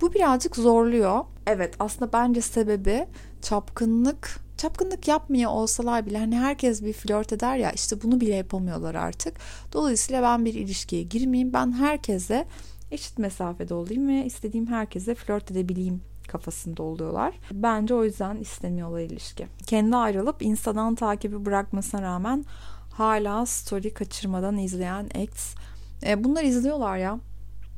Bu 0.00 0.14
birazcık 0.14 0.56
zorluyor. 0.56 1.24
Evet 1.46 1.74
aslında 1.78 2.12
bence 2.12 2.40
sebebi 2.40 3.06
çapkınlık 3.42 4.40
çapkınlık 4.60 5.08
yapmıyor 5.08 5.50
olsalar 5.50 6.06
bile 6.06 6.18
hani 6.18 6.38
herkes 6.38 6.82
bir 6.82 6.92
flört 6.92 7.32
eder 7.32 7.56
ya 7.56 7.72
işte 7.72 8.02
bunu 8.02 8.20
bile 8.20 8.34
yapamıyorlar 8.34 8.94
artık. 8.94 9.36
Dolayısıyla 9.72 10.22
ben 10.22 10.44
bir 10.44 10.54
ilişkiye 10.54 11.02
girmeyeyim. 11.02 11.52
Ben 11.52 11.72
herkese 11.72 12.46
eşit 12.90 13.18
mesafede 13.18 13.74
olayım 13.74 14.08
ve 14.08 14.24
istediğim 14.24 14.66
herkese 14.66 15.14
flört 15.14 15.50
edebileyim 15.50 16.02
kafasında 16.28 16.82
oluyorlar. 16.82 17.34
Bence 17.52 17.94
o 17.94 18.04
yüzden 18.04 18.36
istemiyorlar 18.36 19.00
ilişki. 19.00 19.46
Kendi 19.66 19.96
ayrılıp 19.96 20.42
Insta'dan 20.42 20.94
takibi 20.94 21.44
bırakmasına 21.44 22.02
rağmen 22.02 22.44
hala 22.92 23.46
story 23.46 23.94
kaçırmadan 23.94 24.58
izleyen 24.58 25.08
ex 25.14 25.54
E, 26.02 26.24
bunlar 26.24 26.44
izliyorlar 26.44 26.96
ya. 26.96 27.18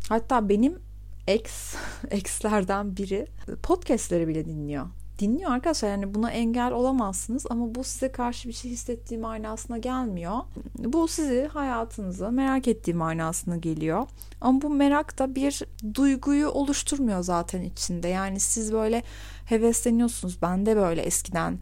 Hatta 0.08 0.48
benim 0.48 0.78
ex, 1.26 1.74
exlerden 2.10 2.96
biri 2.96 3.26
podcastleri 3.62 4.28
bile 4.28 4.44
dinliyor 4.44 4.86
dinliyor 5.18 5.50
arkadaşlar. 5.50 5.88
Yani 5.88 6.14
buna 6.14 6.30
engel 6.30 6.72
olamazsınız 6.72 7.46
ama 7.50 7.74
bu 7.74 7.84
size 7.84 8.12
karşı 8.12 8.48
bir 8.48 8.52
şey 8.52 8.70
hissettiği 8.70 9.20
manasına 9.20 9.78
gelmiyor. 9.78 10.38
Bu 10.78 11.08
sizi 11.08 11.50
hayatınızı 11.52 12.30
merak 12.30 12.68
ettiği 12.68 12.94
manasına 12.94 13.56
geliyor. 13.56 14.06
Ama 14.40 14.62
bu 14.62 14.70
merak 14.70 15.18
da 15.18 15.34
bir 15.34 15.62
duyguyu 15.94 16.48
oluşturmuyor 16.48 17.22
zaten 17.22 17.62
içinde. 17.62 18.08
Yani 18.08 18.40
siz 18.40 18.72
böyle 18.72 19.02
hevesleniyorsunuz. 19.44 20.42
Ben 20.42 20.66
de 20.66 20.76
böyle 20.76 21.02
eskiden 21.02 21.58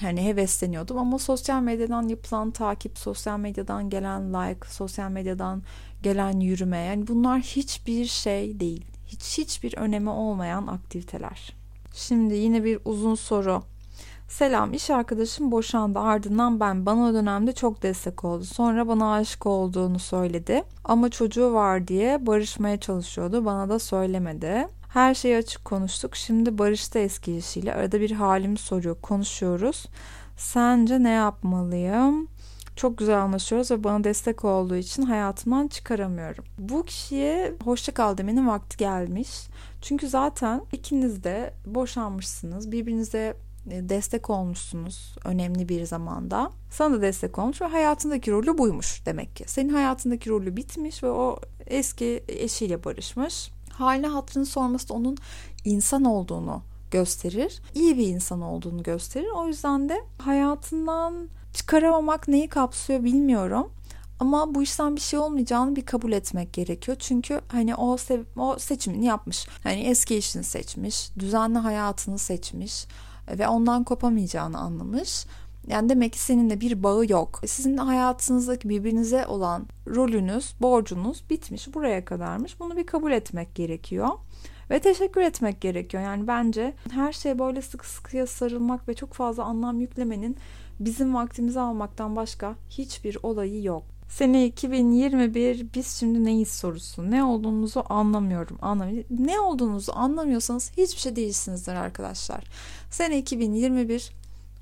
hani 0.00 0.24
hevesleniyordum 0.24 0.98
ama 0.98 1.18
sosyal 1.18 1.62
medyadan 1.62 2.08
yapılan 2.08 2.50
takip, 2.50 2.98
sosyal 2.98 3.38
medyadan 3.38 3.90
gelen 3.90 4.32
like, 4.34 4.68
sosyal 4.68 5.10
medyadan 5.10 5.62
gelen 6.02 6.40
yürüme 6.40 6.78
yani 6.78 7.06
bunlar 7.06 7.40
hiçbir 7.40 8.04
şey 8.04 8.60
değil. 8.60 8.84
Hiç 9.06 9.38
hiçbir 9.38 9.76
önemi 9.76 10.10
olmayan 10.10 10.66
aktiviteler. 10.66 11.61
Şimdi 11.92 12.34
yine 12.34 12.64
bir 12.64 12.78
uzun 12.84 13.14
soru. 13.14 13.62
Selam 14.28 14.74
iş 14.74 14.90
arkadaşım 14.90 15.50
boşandı 15.50 15.98
ardından 15.98 16.60
ben 16.60 16.86
bana 16.86 17.02
o 17.02 17.14
dönemde 17.14 17.52
çok 17.52 17.82
destek 17.82 18.24
oldu. 18.24 18.44
Sonra 18.44 18.88
bana 18.88 19.12
aşık 19.12 19.46
olduğunu 19.46 19.98
söyledi 19.98 20.64
ama 20.84 21.08
çocuğu 21.08 21.52
var 21.52 21.88
diye 21.88 22.26
barışmaya 22.26 22.80
çalışıyordu 22.80 23.44
bana 23.44 23.68
da 23.68 23.78
söylemedi. 23.78 24.68
Her 24.88 25.14
şeyi 25.14 25.36
açık 25.36 25.64
konuştuk. 25.64 26.16
Şimdi 26.16 26.58
barışta 26.58 26.98
eski 26.98 27.36
eşiyle 27.36 27.74
arada 27.74 28.00
bir 28.00 28.10
halimi 28.10 28.58
soruyor 28.58 28.96
konuşuyoruz. 29.02 29.86
Sence 30.36 31.02
ne 31.02 31.10
yapmalıyım? 31.10 32.28
Çok 32.76 32.98
güzel 32.98 33.22
anlaşıyoruz 33.22 33.70
ve 33.70 33.84
bana 33.84 34.04
destek 34.04 34.44
olduğu 34.44 34.76
için 34.76 35.02
hayatımdan 35.02 35.68
çıkaramıyorum. 35.68 36.44
Bu 36.58 36.84
kişiye 36.84 37.54
hoşça 37.64 37.94
kal 37.94 38.18
demenin 38.18 38.48
vakti 38.48 38.76
gelmiş. 38.76 39.30
Çünkü 39.82 40.08
zaten 40.08 40.62
ikiniz 40.72 41.24
de 41.24 41.54
boşanmışsınız. 41.66 42.72
Birbirinize 42.72 43.36
e, 43.70 43.88
destek 43.88 44.30
olmuşsunuz 44.30 45.16
önemli 45.24 45.68
bir 45.68 45.84
zamanda. 45.84 46.50
Sana 46.70 46.94
da 46.94 47.02
destek 47.02 47.38
olmuş 47.38 47.60
ve 47.60 47.66
hayatındaki 47.66 48.30
rolü 48.30 48.58
buymuş 48.58 49.06
demek 49.06 49.36
ki. 49.36 49.44
Senin 49.46 49.72
hayatındaki 49.72 50.30
rolü 50.30 50.56
bitmiş 50.56 51.02
ve 51.02 51.10
o 51.10 51.38
eski 51.66 52.24
eşiyle 52.28 52.84
barışmış. 52.84 53.50
Haline 53.70 54.06
hatırını 54.06 54.46
sorması 54.46 54.88
da 54.88 54.94
onun 54.94 55.16
insan 55.64 56.04
olduğunu 56.04 56.62
gösterir. 56.90 57.60
İyi 57.74 57.98
bir 57.98 58.06
insan 58.06 58.40
olduğunu 58.40 58.82
gösterir. 58.82 59.28
O 59.36 59.46
yüzden 59.46 59.88
de 59.88 60.04
hayatından 60.18 61.28
çıkaramamak 61.52 62.28
neyi 62.28 62.48
kapsıyor 62.48 63.04
bilmiyorum. 63.04 63.72
Ama 64.20 64.54
bu 64.54 64.62
işten 64.62 64.96
bir 64.96 65.00
şey 65.00 65.18
olmayacağını 65.18 65.76
bir 65.76 65.86
kabul 65.86 66.12
etmek 66.12 66.52
gerekiyor. 66.52 66.96
Çünkü 67.00 67.40
hani 67.48 67.74
o, 67.74 67.94
se- 67.94 68.24
o 68.36 68.58
seçimini 68.58 69.04
yapmış. 69.04 69.46
Hani 69.62 69.80
eski 69.80 70.16
işini 70.16 70.44
seçmiş, 70.44 71.10
düzenli 71.18 71.58
hayatını 71.58 72.18
seçmiş 72.18 72.86
ve 73.38 73.48
ondan 73.48 73.84
kopamayacağını 73.84 74.58
anlamış. 74.58 75.26
Yani 75.66 75.88
demek 75.88 76.12
ki 76.12 76.18
seninle 76.18 76.60
bir 76.60 76.82
bağı 76.82 77.10
yok. 77.10 77.40
Sizin 77.46 77.76
hayatınızdaki 77.76 78.68
birbirinize 78.68 79.26
olan 79.26 79.66
rolünüz, 79.86 80.54
borcunuz 80.60 81.24
bitmiş. 81.30 81.74
Buraya 81.74 82.04
kadarmış. 82.04 82.60
Bunu 82.60 82.76
bir 82.76 82.86
kabul 82.86 83.12
etmek 83.12 83.54
gerekiyor. 83.54 84.08
Ve 84.70 84.80
teşekkür 84.80 85.20
etmek 85.20 85.60
gerekiyor. 85.60 86.02
Yani 86.02 86.26
bence 86.26 86.74
her 86.90 87.12
şeye 87.12 87.38
böyle 87.38 87.62
sıkı 87.62 87.88
sıkıya 87.88 88.26
sarılmak 88.26 88.88
ve 88.88 88.94
çok 88.94 89.14
fazla 89.14 89.44
anlam 89.44 89.80
yüklemenin 89.80 90.36
bizim 90.84 91.14
vaktimizi 91.14 91.60
almaktan 91.60 92.16
başka 92.16 92.54
hiçbir 92.70 93.18
olayı 93.22 93.62
yok. 93.62 93.82
Sene 94.08 94.46
2021 94.46 95.66
biz 95.74 95.86
şimdi 95.86 96.24
neyiz 96.24 96.48
sorusu. 96.48 97.10
Ne 97.10 97.24
olduğunuzu 97.24 97.84
anlamıyorum. 97.88 98.58
Anlamıyorum. 98.62 99.26
Ne 99.26 99.40
olduğunuzu 99.40 99.92
anlamıyorsanız 99.94 100.72
hiçbir 100.76 101.00
şey 101.00 101.16
değilsinizdir 101.16 101.74
arkadaşlar. 101.74 102.44
Sene 102.90 103.18
2021 103.18 104.12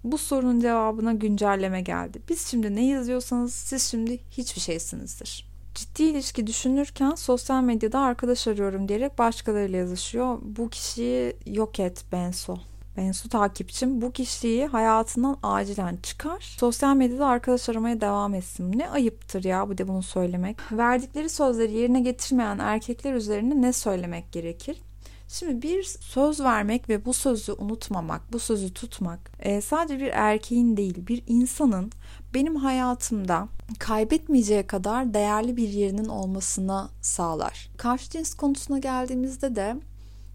bu 0.05 0.19
sorunun 0.19 0.61
cevabına 0.61 1.13
güncelleme 1.13 1.81
geldi. 1.81 2.23
Biz 2.29 2.47
şimdi 2.47 2.77
ne 2.77 2.87
yazıyorsanız 2.87 3.55
siz 3.55 3.83
şimdi 3.83 4.19
hiçbir 4.31 4.61
şeysinizdir. 4.61 5.51
Ciddi 5.75 6.03
ilişki 6.03 6.47
düşünürken 6.47 7.15
sosyal 7.15 7.63
medyada 7.63 8.01
arkadaş 8.01 8.49
arıyorum 8.49 8.89
diyerek 8.89 9.19
başkalarıyla 9.19 9.79
yazışıyor. 9.79 10.39
Bu 10.43 10.69
kişiyi 10.69 11.37
yok 11.47 11.81
et 11.81 12.05
Benso. 12.13 12.59
Bensu 12.97 13.29
takipçim 13.29 14.03
bu 14.03 14.13
kişiyi 14.13 14.67
hayatından 14.67 15.37
acilen 15.43 15.97
çıkar. 16.03 16.57
Sosyal 16.59 16.97
medyada 16.97 17.27
arkadaş 17.27 17.69
aramaya 17.69 18.01
devam 18.01 18.35
etsin. 18.35 18.79
Ne 18.79 18.91
ayıptır 18.91 19.45
ya 19.45 19.69
bu 19.69 19.79
de 19.79 19.89
bunu 19.89 20.03
söylemek. 20.03 20.57
Verdikleri 20.73 21.29
sözleri 21.29 21.73
yerine 21.73 22.01
getirmeyen 22.01 22.59
erkekler 22.59 23.15
üzerine 23.15 23.63
ne 23.63 23.73
söylemek 23.73 24.33
gerekir? 24.33 24.83
Şimdi 25.29 25.63
bir 25.63 25.83
söz 25.85 26.41
vermek 26.41 26.89
ve 26.89 27.05
bu 27.05 27.13
sözü 27.13 27.53
unutmamak, 27.53 28.33
bu 28.33 28.39
sözü 28.39 28.75
tutmak 28.75 29.31
e, 29.39 29.61
sadece 29.61 29.99
bir 29.99 30.11
erkeğin 30.15 30.77
değil 30.77 31.07
bir 31.07 31.23
insanın 31.27 31.93
benim 32.35 32.57
hayatımda 32.57 33.49
kaybetmeyeceği 33.79 34.67
kadar 34.67 35.15
değerli 35.15 35.57
bir 35.57 35.69
yerinin 35.69 36.09
olmasına 36.09 36.91
sağlar. 37.01 37.71
Karşı 37.77 38.11
cins 38.11 38.35
konusuna 38.35 38.79
geldiğimizde 38.79 39.57
de 39.57 39.77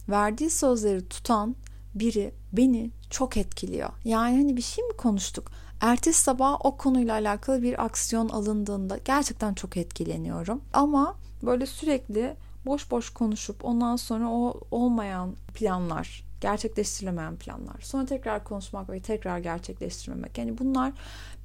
verdiği 0.09 0.49
sözleri 0.49 1.07
tutan 1.07 1.55
biri 1.95 2.33
beni 2.53 2.91
çok 3.09 3.37
etkiliyor. 3.37 3.89
Yani 4.03 4.37
hani 4.37 4.57
bir 4.57 4.61
şey 4.61 4.83
mi 4.83 4.93
konuştuk? 4.97 5.51
Ertesi 5.81 6.21
sabah 6.21 6.65
o 6.65 6.77
konuyla 6.77 7.13
alakalı 7.13 7.61
bir 7.61 7.85
aksiyon 7.85 8.29
alındığında 8.29 8.97
gerçekten 9.05 9.53
çok 9.53 9.77
etkileniyorum. 9.77 10.61
Ama 10.73 11.15
böyle 11.43 11.65
sürekli 11.65 12.35
boş 12.65 12.91
boş 12.91 13.09
konuşup 13.09 13.65
ondan 13.65 13.95
sonra 13.95 14.29
o 14.29 14.59
olmayan 14.71 15.35
planlar, 15.53 16.23
gerçekleştirilemeyen 16.41 17.35
planlar, 17.35 17.81
sonra 17.81 18.05
tekrar 18.05 18.43
konuşmak 18.43 18.89
ve 18.89 18.99
tekrar 18.99 19.39
gerçekleştirmemek. 19.39 20.37
Yani 20.37 20.57
bunlar 20.57 20.93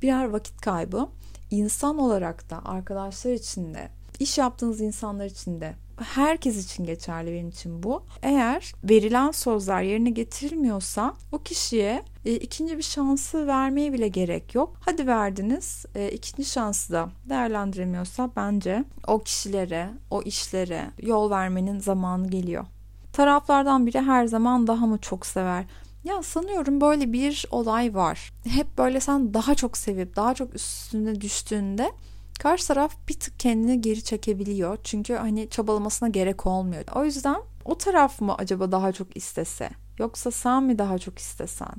birer 0.03 0.25
vakit 0.25 0.61
kaybı. 0.61 1.09
İnsan 1.51 1.99
olarak 1.99 2.51
da 2.51 2.65
arkadaşlar 2.65 3.33
için 3.33 3.75
de, 3.75 3.89
iş 4.19 4.39
yaptığınız 4.39 4.81
insanlar 4.81 5.27
için 5.27 5.61
de 5.61 5.75
herkes 6.05 6.65
için 6.65 6.85
geçerli 6.85 7.33
benim 7.33 7.49
için 7.49 7.83
bu. 7.83 8.03
Eğer 8.23 8.73
verilen 8.85 9.31
sözler 9.31 9.83
yerine 9.83 10.11
getirilmiyorsa 10.11 11.15
o 11.33 11.39
kişiye 11.39 12.03
e, 12.25 12.35
ikinci 12.35 12.79
bir 12.79 12.83
şansı 12.83 13.47
vermeye 13.47 13.93
bile 13.93 14.09
gerek 14.09 14.55
yok. 14.55 14.77
Hadi 14.81 15.07
verdiniz 15.07 15.85
e, 15.95 16.09
ikinci 16.09 16.49
şansı 16.49 16.93
da 16.93 17.09
değerlendiremiyorsa 17.29 18.31
bence 18.37 18.85
o 19.07 19.19
kişilere, 19.19 19.91
o 20.11 20.23
işlere 20.23 20.91
yol 21.03 21.31
vermenin 21.31 21.79
zamanı 21.81 22.29
geliyor. 22.29 22.67
Taraflardan 23.13 23.87
biri 23.87 24.01
her 24.01 24.27
zaman 24.27 24.67
daha 24.67 24.87
mı 24.87 24.99
çok 24.99 25.27
sever? 25.27 25.65
Ya 26.05 26.23
sanıyorum 26.23 26.81
böyle 26.81 27.13
bir 27.13 27.47
olay 27.51 27.95
var. 27.95 28.33
Hep 28.49 28.79
böyle 28.79 29.01
sen 29.01 29.35
daha 29.35 29.55
çok 29.55 29.77
sevip 29.77 30.17
daha 30.17 30.35
çok 30.35 30.55
üstüne 30.55 31.21
düştüğünde 31.21 31.93
Karşı 32.41 32.69
taraf 32.69 32.93
bir 33.09 33.15
tık 33.15 33.41
kendini 33.41 33.81
geri 33.81 34.05
çekebiliyor. 34.05 34.79
Çünkü 34.85 35.15
hani 35.15 35.51
çabalamasına 35.51 36.09
gerek 36.09 36.47
olmuyor. 36.47 36.85
O 36.95 37.05
yüzden 37.05 37.37
o 37.65 37.79
taraf 37.79 38.21
mı 38.21 38.35
acaba 38.39 38.73
daha 38.73 38.93
çok 38.93 39.17
istese? 39.17 39.71
Yoksa 39.99 40.31
sen 40.31 40.63
mi 40.63 40.79
daha 40.79 40.99
çok 40.99 41.19
istesen? 41.19 41.75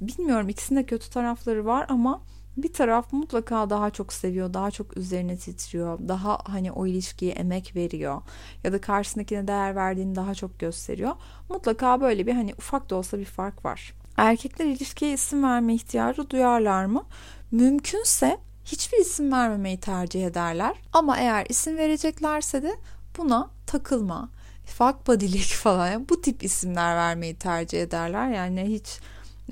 Bilmiyorum 0.00 0.48
ikisinde 0.48 0.86
kötü 0.86 1.10
tarafları 1.10 1.66
var 1.66 1.86
ama 1.88 2.22
bir 2.56 2.72
taraf 2.72 3.12
mutlaka 3.12 3.70
daha 3.70 3.90
çok 3.90 4.12
seviyor, 4.12 4.54
daha 4.54 4.70
çok 4.70 4.96
üzerine 4.96 5.36
titriyor, 5.36 5.98
daha 6.08 6.38
hani 6.44 6.72
o 6.72 6.86
ilişkiye 6.86 7.32
emek 7.32 7.76
veriyor 7.76 8.22
ya 8.64 8.72
da 8.72 8.80
karşısındakine 8.80 9.48
değer 9.48 9.76
verdiğini 9.76 10.14
daha 10.14 10.34
çok 10.34 10.60
gösteriyor. 10.60 11.12
Mutlaka 11.48 12.00
böyle 12.00 12.26
bir 12.26 12.32
hani 12.32 12.54
ufak 12.58 12.90
da 12.90 12.96
olsa 12.96 13.18
bir 13.18 13.24
fark 13.24 13.64
var. 13.64 13.94
Erkekler 14.16 14.66
ilişkiye 14.66 15.12
isim 15.12 15.42
verme 15.42 15.74
ihtiyacı 15.74 16.30
duyarlar 16.30 16.84
mı? 16.84 17.04
Mümkünse 17.50 18.38
hiçbir 18.64 18.98
isim 18.98 19.32
vermemeyi 19.32 19.80
tercih 19.80 20.26
ederler. 20.26 20.76
Ama 20.92 21.18
eğer 21.18 21.46
isim 21.48 21.76
vereceklerse 21.76 22.62
de 22.62 22.76
buna 23.18 23.50
takılma, 23.66 24.28
fuck 24.64 25.06
bodylik 25.06 25.46
falan 25.54 25.90
yani 25.90 26.08
bu 26.08 26.20
tip 26.20 26.44
isimler 26.44 26.96
vermeyi 26.96 27.34
tercih 27.34 27.82
ederler. 27.82 28.28
Yani 28.28 28.62
hiç 28.62 29.00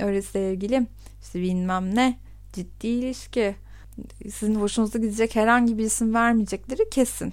öyle 0.00 0.22
sevgilim 0.22 0.86
işte 1.22 1.40
bilmem 1.40 1.94
ne 1.94 2.18
ciddi 2.52 2.86
ilişki 2.86 3.56
sizin 4.22 4.54
hoşunuza 4.54 4.98
gidecek 4.98 5.36
herhangi 5.36 5.78
bir 5.78 5.84
isim 5.84 6.14
vermeyecekleri 6.14 6.90
kesin. 6.90 7.32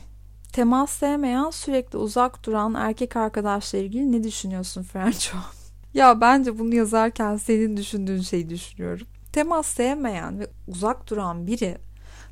Temas 0.54 0.92
sevmeyen 0.92 1.50
sürekli 1.50 1.98
uzak 1.98 2.46
duran 2.46 2.74
erkek 2.74 3.16
arkadaşla 3.16 3.78
ilgili 3.78 4.12
ne 4.12 4.24
düşünüyorsun 4.24 4.84
Frenço? 4.84 5.38
ya 5.94 6.22
bence 6.22 6.60
bunu 6.60 6.76
yazarken 6.76 7.38
senin 7.38 7.78
düşündüğün 7.78 8.22
şeyi 8.22 8.50
düşünüyorum 8.50 9.08
temas 9.34 9.68
sevmeyen 9.68 10.40
ve 10.40 10.48
uzak 10.68 11.10
duran 11.10 11.48
biri 11.48 11.78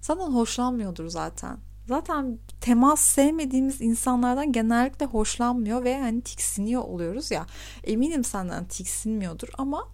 senden 0.01 0.31
hoşlanmıyordur 0.31 1.07
zaten. 1.07 1.57
Zaten 1.87 2.37
temas 2.61 3.01
sevmediğimiz 3.01 3.81
insanlardan 3.81 4.51
genellikle 4.51 5.05
hoşlanmıyor 5.05 5.83
ve 5.83 5.99
hani 5.99 6.21
tiksiniyor 6.21 6.81
oluyoruz 6.81 7.31
ya. 7.31 7.45
Eminim 7.83 8.23
senden 8.23 8.65
tiksinmiyordur 8.65 9.47
ama 9.57 9.87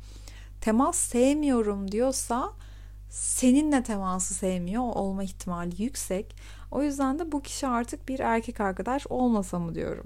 temas 0.61 0.97
sevmiyorum 0.97 1.91
diyorsa 1.91 2.53
seninle 3.09 3.83
teması 3.83 4.33
sevmiyor 4.33 4.83
olma 4.83 5.23
ihtimali 5.23 5.83
yüksek. 5.83 6.35
O 6.71 6.83
yüzden 6.83 7.19
de 7.19 7.31
bu 7.31 7.41
kişi 7.41 7.67
artık 7.67 8.09
bir 8.09 8.19
erkek 8.19 8.61
arkadaş 8.61 9.07
olmasa 9.07 9.59
mı 9.59 9.75
diyorum. 9.75 10.05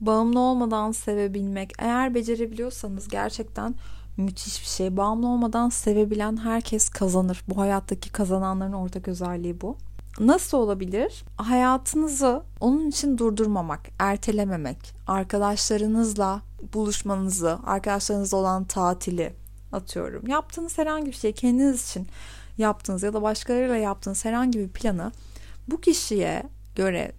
Bağımlı 0.00 0.40
olmadan 0.40 0.92
sevebilmek 0.92 1.72
eğer 1.78 2.14
becerebiliyorsanız 2.14 3.08
gerçekten 3.08 3.74
müthiş 4.16 4.62
bir 4.62 4.66
şey. 4.66 4.96
Bağımlı 4.96 5.28
olmadan 5.28 5.68
sevebilen 5.68 6.36
herkes 6.36 6.88
kazanır. 6.88 7.44
Bu 7.48 7.60
hayattaki 7.60 8.12
kazananların 8.12 8.72
ortak 8.72 9.08
özelliği 9.08 9.60
bu. 9.60 9.76
Nasıl 10.20 10.58
olabilir? 10.58 11.24
Hayatınızı 11.36 12.42
onun 12.60 12.88
için 12.88 13.18
durdurmamak, 13.18 13.80
ertelememek, 13.98 14.94
arkadaşlarınızla 15.06 16.42
buluşmanızı, 16.74 17.58
arkadaşlarınızla 17.66 18.36
olan 18.36 18.64
tatili 18.64 19.32
atıyorum. 19.72 20.26
Yaptığınız 20.26 20.78
herhangi 20.78 21.06
bir 21.06 21.12
şey 21.12 21.32
kendiniz 21.32 21.90
için 21.90 22.06
yaptığınız 22.58 23.02
ya 23.02 23.12
da 23.12 23.22
başkalarıyla 23.22 23.76
yaptığınız 23.76 24.24
herhangi 24.24 24.58
bir 24.58 24.68
planı 24.68 25.12
bu 25.68 25.80
kişiye 25.80 26.42
göre 26.76 27.12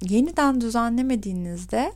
yeniden 0.00 0.60
düzenlemediğinizde 0.60 1.92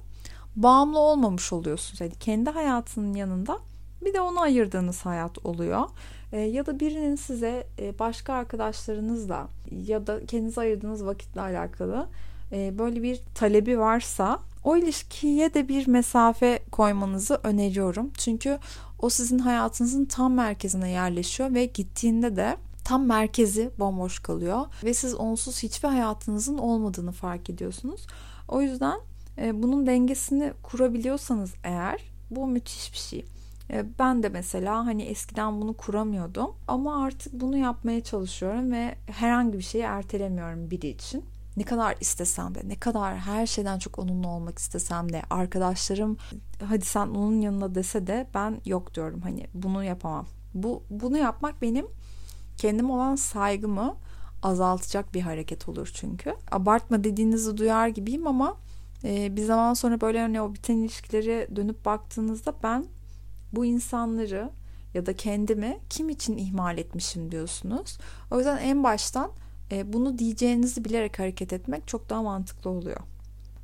bağımlı 0.57 0.99
olmamış 0.99 1.53
oluyorsunuz. 1.53 2.01
Yani 2.01 2.13
kendi 2.21 2.51
hayatının 2.51 3.15
yanında 3.15 3.59
bir 4.05 4.15
de 4.15 4.21
onu 4.21 4.41
ayırdığınız 4.41 5.07
hayat 5.07 5.47
oluyor. 5.47 5.85
E, 6.33 6.41
ya 6.41 6.67
da 6.67 6.81
birinin 6.81 7.17
size 7.17 7.67
e, 7.79 7.99
başka 7.99 8.35
arkadaşlarınızla 8.35 9.49
ya 9.87 10.07
da 10.07 10.27
kendinize 10.27 10.61
ayırdığınız 10.61 11.07
vakitle 11.07 11.41
alakalı 11.41 12.07
e, 12.53 12.79
böyle 12.79 13.03
bir 13.03 13.21
talebi 13.35 13.79
varsa 13.79 14.39
o 14.65 14.77
ilişkiye 14.77 15.55
de 15.55 15.69
bir 15.69 15.89
mesafe 15.89 16.59
koymanızı 16.73 17.41
öneriyorum. 17.45 18.11
Çünkü 18.19 18.59
o 18.99 19.09
sizin 19.09 19.39
hayatınızın 19.39 20.05
tam 20.05 20.35
merkezine 20.35 20.91
yerleşiyor 20.91 21.55
ve 21.55 21.65
gittiğinde 21.65 22.37
de 22.37 22.57
tam 22.85 23.07
merkezi 23.07 23.71
bomboş 23.79 24.19
kalıyor 24.19 24.61
ve 24.85 24.95
siz 24.95 25.15
onsuz 25.15 25.63
hiçbir 25.63 25.89
hayatınızın 25.89 26.59
olmadığını 26.59 27.13
fark 27.13 27.51
ediyorsunuz. 27.51 28.07
O 28.49 28.63
yüzden 28.63 29.01
bunun 29.53 29.87
dengesini 29.87 30.53
kurabiliyorsanız 30.63 31.55
eğer 31.65 32.01
bu 32.31 32.47
müthiş 32.47 32.93
bir 32.93 32.99
şey. 32.99 33.25
E, 33.71 33.99
ben 33.99 34.23
de 34.23 34.29
mesela 34.29 34.87
hani 34.87 35.03
eskiden 35.03 35.61
bunu 35.61 35.75
kuramıyordum 35.75 36.51
ama 36.69 37.05
artık 37.05 37.33
bunu 37.33 37.57
yapmaya 37.57 38.05
çalışıyorum 38.05 38.73
ve 38.73 38.95
herhangi 39.07 39.59
bir 39.59 39.63
şeyi 39.63 39.85
ertelemiyorum 39.85 40.71
biri 40.71 40.89
için. 40.89 41.25
Ne 41.57 41.63
kadar 41.63 41.97
istesem 42.01 42.55
de, 42.55 42.61
ne 42.65 42.77
kadar 42.77 43.17
her 43.17 43.47
şeyden 43.47 43.79
çok 43.79 43.99
onunla 43.99 44.29
olmak 44.29 44.59
istesem 44.59 45.13
de, 45.13 45.23
arkadaşlarım 45.31 46.17
hadi 46.65 46.85
sen 46.85 47.07
onun 47.07 47.41
yanına 47.41 47.75
dese 47.75 48.07
de 48.07 48.27
ben 48.35 48.61
yok 48.67 48.95
diyorum. 48.95 49.21
Hani 49.21 49.47
bunu 49.55 49.85
yapamam. 49.85 50.27
Bu 50.55 50.83
bunu 50.91 51.19
yapmak 51.19 51.63
benim 51.63 51.87
kendim 52.57 52.91
olan 52.91 53.17
saygımı 53.17 53.97
azaltacak 54.43 55.15
bir 55.15 55.21
hareket 55.21 55.69
olur 55.69 55.91
çünkü. 55.95 56.37
Abartma 56.51 57.05
dediğinizi 57.05 57.57
duyar 57.57 57.89
gibiyim 57.89 58.27
ama 58.27 58.57
e, 59.05 59.37
bir 59.37 59.45
zaman 59.45 59.75
sonra 59.75 60.01
böyle 60.01 60.21
hani 60.21 60.41
o 60.41 60.55
biten 60.55 60.77
ilişkileri 60.77 61.49
dönüp 61.57 61.85
baktığınızda 61.85 62.55
ben 62.63 62.85
bu 63.53 63.65
insanları 63.65 64.51
ya 64.95 65.07
da 65.07 65.17
kendimi 65.17 65.79
kim 65.91 66.09
için 66.09 66.37
ihmal 66.37 66.79
etmişim 66.79 67.31
diyorsunuz. 67.31 67.99
O 68.31 68.39
yüzden 68.39 68.59
en 68.59 68.85
baştan 68.85 69.31
e, 69.73 69.93
bunu 69.93 70.19
diyeceğinizi 70.19 70.85
bilerek 70.85 71.19
hareket 71.19 71.53
etmek 71.53 71.89
çok 71.89 72.11
daha 72.11 72.23
mantıklı 72.23 72.71
oluyor. 72.71 73.01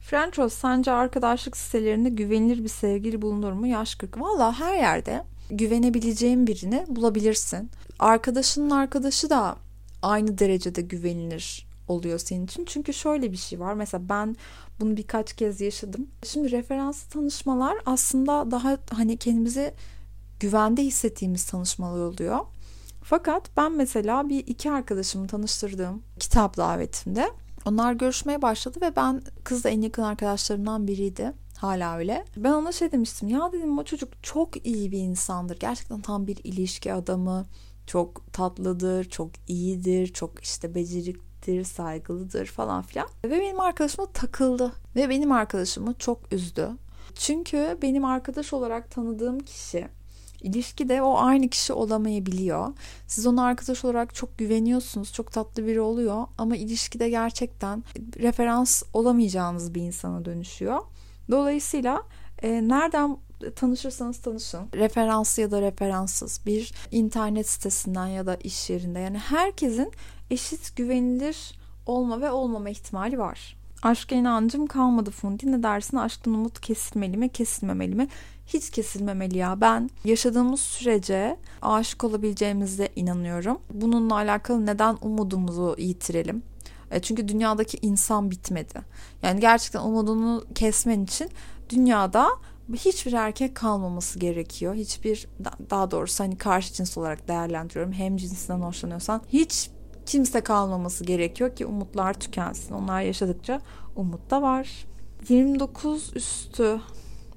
French 0.00 0.52
sence 0.52 0.90
arkadaşlık 0.90 1.57
sitelerinde 1.57 2.09
güvenilir 2.09 2.64
bir 2.64 2.68
sevgili 2.68 3.23
bulunur 3.23 3.52
mu? 3.52 3.66
Yaş 3.66 3.95
40. 3.95 4.21
Valla 4.21 4.61
her 4.61 4.76
yerde 4.76 5.25
güvenebileceğin 5.50 6.47
birini 6.47 6.85
bulabilirsin. 6.88 7.71
Arkadaşının 7.99 8.71
arkadaşı 8.71 9.30
da 9.30 9.57
aynı 10.02 10.38
derecede 10.38 10.83
güvenilir 10.83 11.67
oluyor 11.88 12.18
senin 12.18 12.45
için. 12.45 12.64
Çünkü 12.64 12.92
şöyle 12.92 13.33
bir 13.33 13.37
şey 13.37 13.61
var. 13.61 13.75
Mesela 13.75 14.09
ben 14.09 14.37
bunu 14.80 14.97
birkaç 14.97 15.33
kez 15.33 15.61
yaşadım. 15.61 16.07
Şimdi 16.25 16.50
referans 16.50 17.02
tanışmalar 17.02 17.76
aslında 17.87 18.50
daha 18.50 18.78
hani 18.90 19.16
kendimizi 19.16 19.75
güvende 20.40 20.83
hissettiğimiz 20.83 21.45
tanışmalar 21.45 22.00
oluyor. 22.00 22.38
Fakat 23.02 23.57
ben 23.57 23.72
mesela 23.72 24.29
bir 24.29 24.46
iki 24.46 24.70
arkadaşımı 24.70 25.27
tanıştırdığım 25.27 26.03
kitap 26.20 26.57
davetinde 26.57 27.31
onlar 27.64 27.92
görüşmeye 27.92 28.42
başladı 28.42 28.79
ve 28.83 28.96
ben 28.96 29.22
kız 29.44 29.64
da 29.64 29.68
en 29.68 29.81
yakın 29.81 30.03
arkadaşlarımdan 30.03 30.87
biriydi. 30.87 31.33
Hala 31.59 31.96
öyle. 31.96 32.24
Ben 32.37 32.53
ona 32.53 32.72
şey 32.72 32.92
demiştim. 32.92 33.29
Ya 33.29 33.53
dedim 33.53 33.79
o 33.79 33.85
çocuk 33.85 34.22
çok 34.22 34.66
iyi 34.66 34.92
bir 34.92 34.98
insandır. 34.98 35.61
Gerçekten 35.61 36.01
tam 36.01 36.27
bir 36.27 36.37
ilişki 36.44 36.92
adamı. 36.92 37.46
Çok 37.87 38.33
tatlıdır, 38.33 39.05
çok 39.05 39.31
iyidir, 39.48 40.07
çok 40.07 40.44
işte 40.44 40.74
beceriktir, 41.38 41.64
saygılıdır 41.64 42.46
falan 42.46 42.83
filan. 42.83 43.09
Ve 43.24 43.31
benim 43.31 43.61
arkadaşıma 43.61 44.07
takıldı. 44.07 44.72
Ve 44.96 45.09
benim 45.09 45.33
arkadaşımı 45.33 45.94
çok 45.98 46.33
üzdü. 46.33 46.68
Çünkü 47.14 47.79
benim 47.83 48.05
arkadaş 48.05 48.53
olarak 48.53 48.90
tanıdığım 48.90 49.38
kişi 49.38 49.88
İlişkide 50.42 51.03
o 51.03 51.18
aynı 51.18 51.48
kişi 51.48 51.72
olamayabiliyor. 51.72 52.72
Siz 53.07 53.27
ona 53.27 53.44
arkadaş 53.44 53.85
olarak 53.85 54.14
çok 54.14 54.38
güveniyorsunuz. 54.38 55.12
Çok 55.12 55.33
tatlı 55.33 55.66
biri 55.66 55.81
oluyor. 55.81 56.27
Ama 56.38 56.57
ilişkide 56.57 57.11
gerçekten 57.11 57.85
referans 58.18 58.83
olamayacağınız 58.92 59.74
bir 59.74 59.83
insana 59.83 60.24
dönüşüyor. 60.24 60.79
Dolayısıyla 61.31 62.03
e, 62.42 62.68
nereden 62.68 63.16
tanışırsanız 63.57 64.18
tanışın. 64.18 64.68
Referans 64.74 65.38
ya 65.38 65.51
da 65.51 65.61
referanssız 65.61 66.40
bir 66.46 66.72
internet 66.90 67.48
sitesinden 67.48 68.07
ya 68.07 68.27
da 68.27 68.37
iş 68.37 68.70
yerinde 68.70 68.98
yani 68.98 69.18
herkesin 69.18 69.92
eşit 70.31 70.77
güvenilir 70.77 71.59
olma 71.87 72.21
ve 72.21 72.31
olmama 72.31 72.69
ihtimali 72.69 73.19
var. 73.19 73.59
Aşka 73.83 74.14
inancım 74.14 74.67
kalmadı 74.67 75.11
Fundi. 75.11 75.53
Ne 75.53 75.62
dersin? 75.62 75.97
Aşktan 75.97 76.35
umut 76.35 76.61
kesilmeli 76.61 77.17
mi, 77.17 77.29
kesilmemeli 77.29 77.95
mi? 77.95 78.09
Hiç 78.47 78.71
kesilmemeli 78.71 79.38
ya. 79.38 79.61
Ben 79.61 79.91
yaşadığımız 80.05 80.61
sürece 80.61 81.37
aşık 81.62 82.05
olabileceğimize 82.05 82.88
inanıyorum. 82.97 83.59
Bununla 83.73 84.14
alakalı 84.14 84.67
neden 84.67 84.99
umudumuzu 85.01 85.75
yitirelim? 85.79 86.43
E, 86.91 87.01
çünkü 87.03 87.29
dünyadaki 87.29 87.79
insan 87.83 88.31
bitmedi. 88.31 88.81
Yani 89.23 89.41
gerçekten 89.41 89.81
umudunu 89.81 90.45
kesmen 90.55 91.05
için 91.05 91.31
dünyada 91.71 92.29
hiçbir 92.75 93.12
erkek 93.12 93.55
kalmaması 93.55 94.19
gerekiyor. 94.19 94.75
Hiçbir 94.75 95.29
daha 95.71 95.91
doğrusu 95.91 96.25
hani 96.25 96.38
karşı 96.38 96.75
cins 96.75 96.99
olarak 96.99 97.29
değerlendiriyorum. 97.29 97.93
Hem 97.93 98.17
cinsinden 98.17 98.61
hoşlanıyorsan 98.61 99.23
hiç 99.29 99.71
kimse 100.09 100.40
kalmaması 100.40 101.05
gerekiyor 101.05 101.57
ki 101.57 101.66
umutlar 101.66 102.14
tükensin. 102.14 102.75
Onlar 102.75 103.01
yaşadıkça 103.01 103.61
umut 103.97 104.31
da 104.31 104.42
var. 104.42 104.87
29 105.29 106.11
üstü 106.14 106.81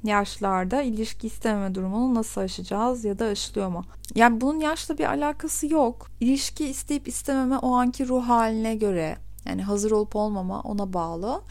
yaşlarda 0.03 0.81
ilişki 0.81 1.27
istememe 1.27 1.75
durumunu 1.75 2.15
nasıl 2.15 2.41
aşacağız 2.41 3.05
ya 3.05 3.19
da 3.19 3.25
aşılıyor 3.25 3.69
mu? 3.69 3.83
Yani 4.15 4.41
bunun 4.41 4.59
yaşla 4.59 4.97
bir 4.97 5.05
alakası 5.05 5.73
yok. 5.73 6.07
İlişki 6.19 6.67
isteyip 6.67 7.07
istememe 7.07 7.57
o 7.57 7.75
anki 7.75 8.07
ruh 8.07 8.23
haline 8.23 8.75
göre 8.75 9.17
yani 9.45 9.63
hazır 9.63 9.91
olup 9.91 10.15
olmama 10.15 10.61
ona 10.61 10.93
bağlı. 10.93 11.41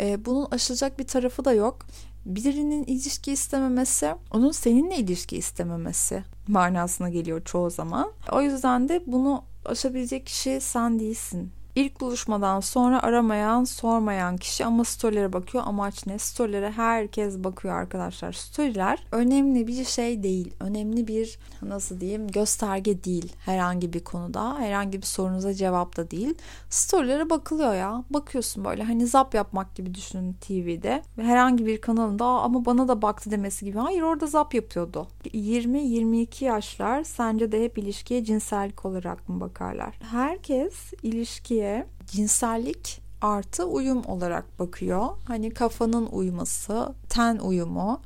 Ee, 0.00 0.24
bunun 0.24 0.48
aşılacak 0.50 0.98
bir 0.98 1.06
tarafı 1.06 1.44
da 1.44 1.52
yok. 1.52 1.78
Birinin 2.26 2.84
ilişki 2.84 3.32
istememesi, 3.32 4.14
onun 4.30 4.50
seninle 4.50 4.96
ilişki 4.96 5.36
istememesi 5.36 6.24
manasına 6.48 7.08
geliyor 7.08 7.44
çoğu 7.44 7.70
zaman. 7.70 8.12
O 8.32 8.42
yüzden 8.42 8.88
de 8.88 9.02
bunu 9.06 9.44
aşabilecek 9.64 10.26
kişi 10.26 10.60
sen 10.60 10.98
değilsin. 10.98 11.52
İlk 11.80 12.00
buluşmadan 12.00 12.60
sonra 12.60 13.02
aramayan, 13.02 13.64
sormayan 13.64 14.36
kişi 14.36 14.64
ama 14.64 14.84
storylere 14.84 15.32
bakıyor. 15.32 15.64
Amaç 15.66 16.06
ne? 16.06 16.18
Storylere 16.18 16.70
herkes 16.70 17.38
bakıyor 17.38 17.74
arkadaşlar. 17.74 18.32
Storyler 18.32 18.98
önemli 19.12 19.66
bir 19.66 19.84
şey 19.84 20.22
değil. 20.22 20.54
Önemli 20.60 21.08
bir 21.08 21.38
nasıl 21.62 22.00
diyeyim 22.00 22.28
gösterge 22.28 23.04
değil 23.04 23.32
herhangi 23.44 23.92
bir 23.92 24.04
konuda. 24.04 24.58
Herhangi 24.58 24.98
bir 24.98 25.06
sorunuza 25.06 25.54
cevap 25.54 25.96
da 25.96 26.10
değil. 26.10 26.34
Storylere 26.70 27.30
bakılıyor 27.30 27.74
ya. 27.74 28.04
Bakıyorsun 28.10 28.64
böyle 28.64 28.82
hani 28.82 29.06
zap 29.06 29.34
yapmak 29.34 29.74
gibi 29.74 29.94
düşünün 29.94 30.32
TV'de. 30.32 31.02
Herhangi 31.16 31.66
bir 31.66 31.80
kanalında 31.80 32.24
ama 32.24 32.64
bana 32.64 32.88
da 32.88 33.02
baktı 33.02 33.30
demesi 33.30 33.64
gibi. 33.64 33.78
Hayır 33.78 34.02
orada 34.02 34.26
zap 34.26 34.54
yapıyordu. 34.54 35.06
20-22 35.24 36.44
yaşlar 36.44 37.04
sence 37.04 37.52
de 37.52 37.64
hep 37.64 37.78
ilişkiye 37.78 38.24
cinsellik 38.24 38.84
olarak 38.84 39.28
mı 39.28 39.40
bakarlar? 39.40 39.94
Herkes 40.10 40.92
ilişkiye 41.02 41.69
ilişkiye 41.70 41.86
cinsellik 42.06 43.00
artı 43.20 43.64
uyum 43.64 44.04
olarak 44.04 44.58
bakıyor. 44.58 45.08
Hani 45.26 45.50
kafanın 45.50 46.06
uyuması, 46.06 46.94
ten 47.08 47.38
uyumu. 47.38 48.00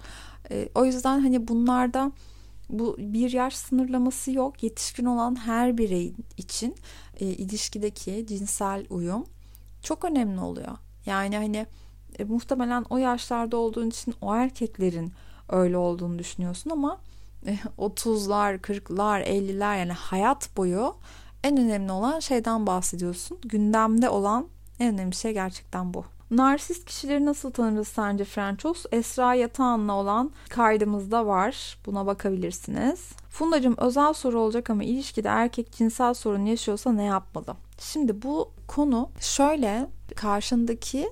E, 0.50 0.68
o 0.74 0.84
yüzden 0.84 1.20
hani 1.20 1.48
bunlarda 1.48 2.12
bu 2.68 2.96
bir 2.98 3.32
yaş 3.32 3.56
sınırlaması 3.56 4.32
yok. 4.32 4.62
Yetişkin 4.62 5.04
olan 5.04 5.36
her 5.46 5.78
birey 5.78 6.14
için 6.36 6.74
e, 7.20 7.26
ilişkideki 7.26 8.26
cinsel 8.26 8.86
uyum 8.90 9.24
çok 9.82 10.04
önemli 10.04 10.40
oluyor. 10.40 10.76
Yani 11.06 11.36
hani 11.36 11.66
e, 12.18 12.24
muhtemelen 12.24 12.84
o 12.90 12.96
yaşlarda 12.96 13.56
olduğun 13.56 13.90
için 13.90 14.14
o 14.20 14.34
erkeklerin 14.34 15.12
öyle 15.48 15.76
olduğunu 15.76 16.18
düşünüyorsun 16.18 16.70
ama 16.70 17.00
e, 17.46 17.58
30'lar, 17.78 18.60
40'lar, 18.60 19.24
50'ler 19.24 19.78
yani 19.78 19.92
hayat 19.92 20.56
boyu 20.56 20.96
en 21.44 21.56
önemli 21.56 21.92
olan 21.92 22.20
şeyden 22.20 22.66
bahsediyorsun. 22.66 23.38
Gündemde 23.44 24.08
olan 24.08 24.46
En 24.80 24.94
önemli 24.94 25.14
şey 25.14 25.32
gerçekten 25.32 25.94
bu. 25.94 26.04
Narsist 26.30 26.84
kişileri 26.84 27.24
nasıl 27.24 27.50
tanırız 27.50 27.88
sence 27.88 28.24
Frenços? 28.24 28.84
Esra 28.92 29.34
Yatağan'la 29.34 29.92
olan 29.92 30.30
kaydımızda 30.48 31.26
var. 31.26 31.78
Buna 31.86 32.06
bakabilirsiniz. 32.06 33.12
Fundacığım 33.30 33.74
özel 33.78 34.12
soru 34.12 34.40
olacak 34.40 34.70
ama 34.70 34.84
ilişkide 34.84 35.28
erkek 35.28 35.72
cinsel 35.72 36.14
sorun 36.14 36.46
yaşıyorsa 36.46 36.92
ne 36.92 37.04
yapmalı? 37.04 37.56
Şimdi 37.78 38.22
bu 38.22 38.50
konu 38.66 39.10
şöyle 39.20 39.86
karşındaki 40.16 41.08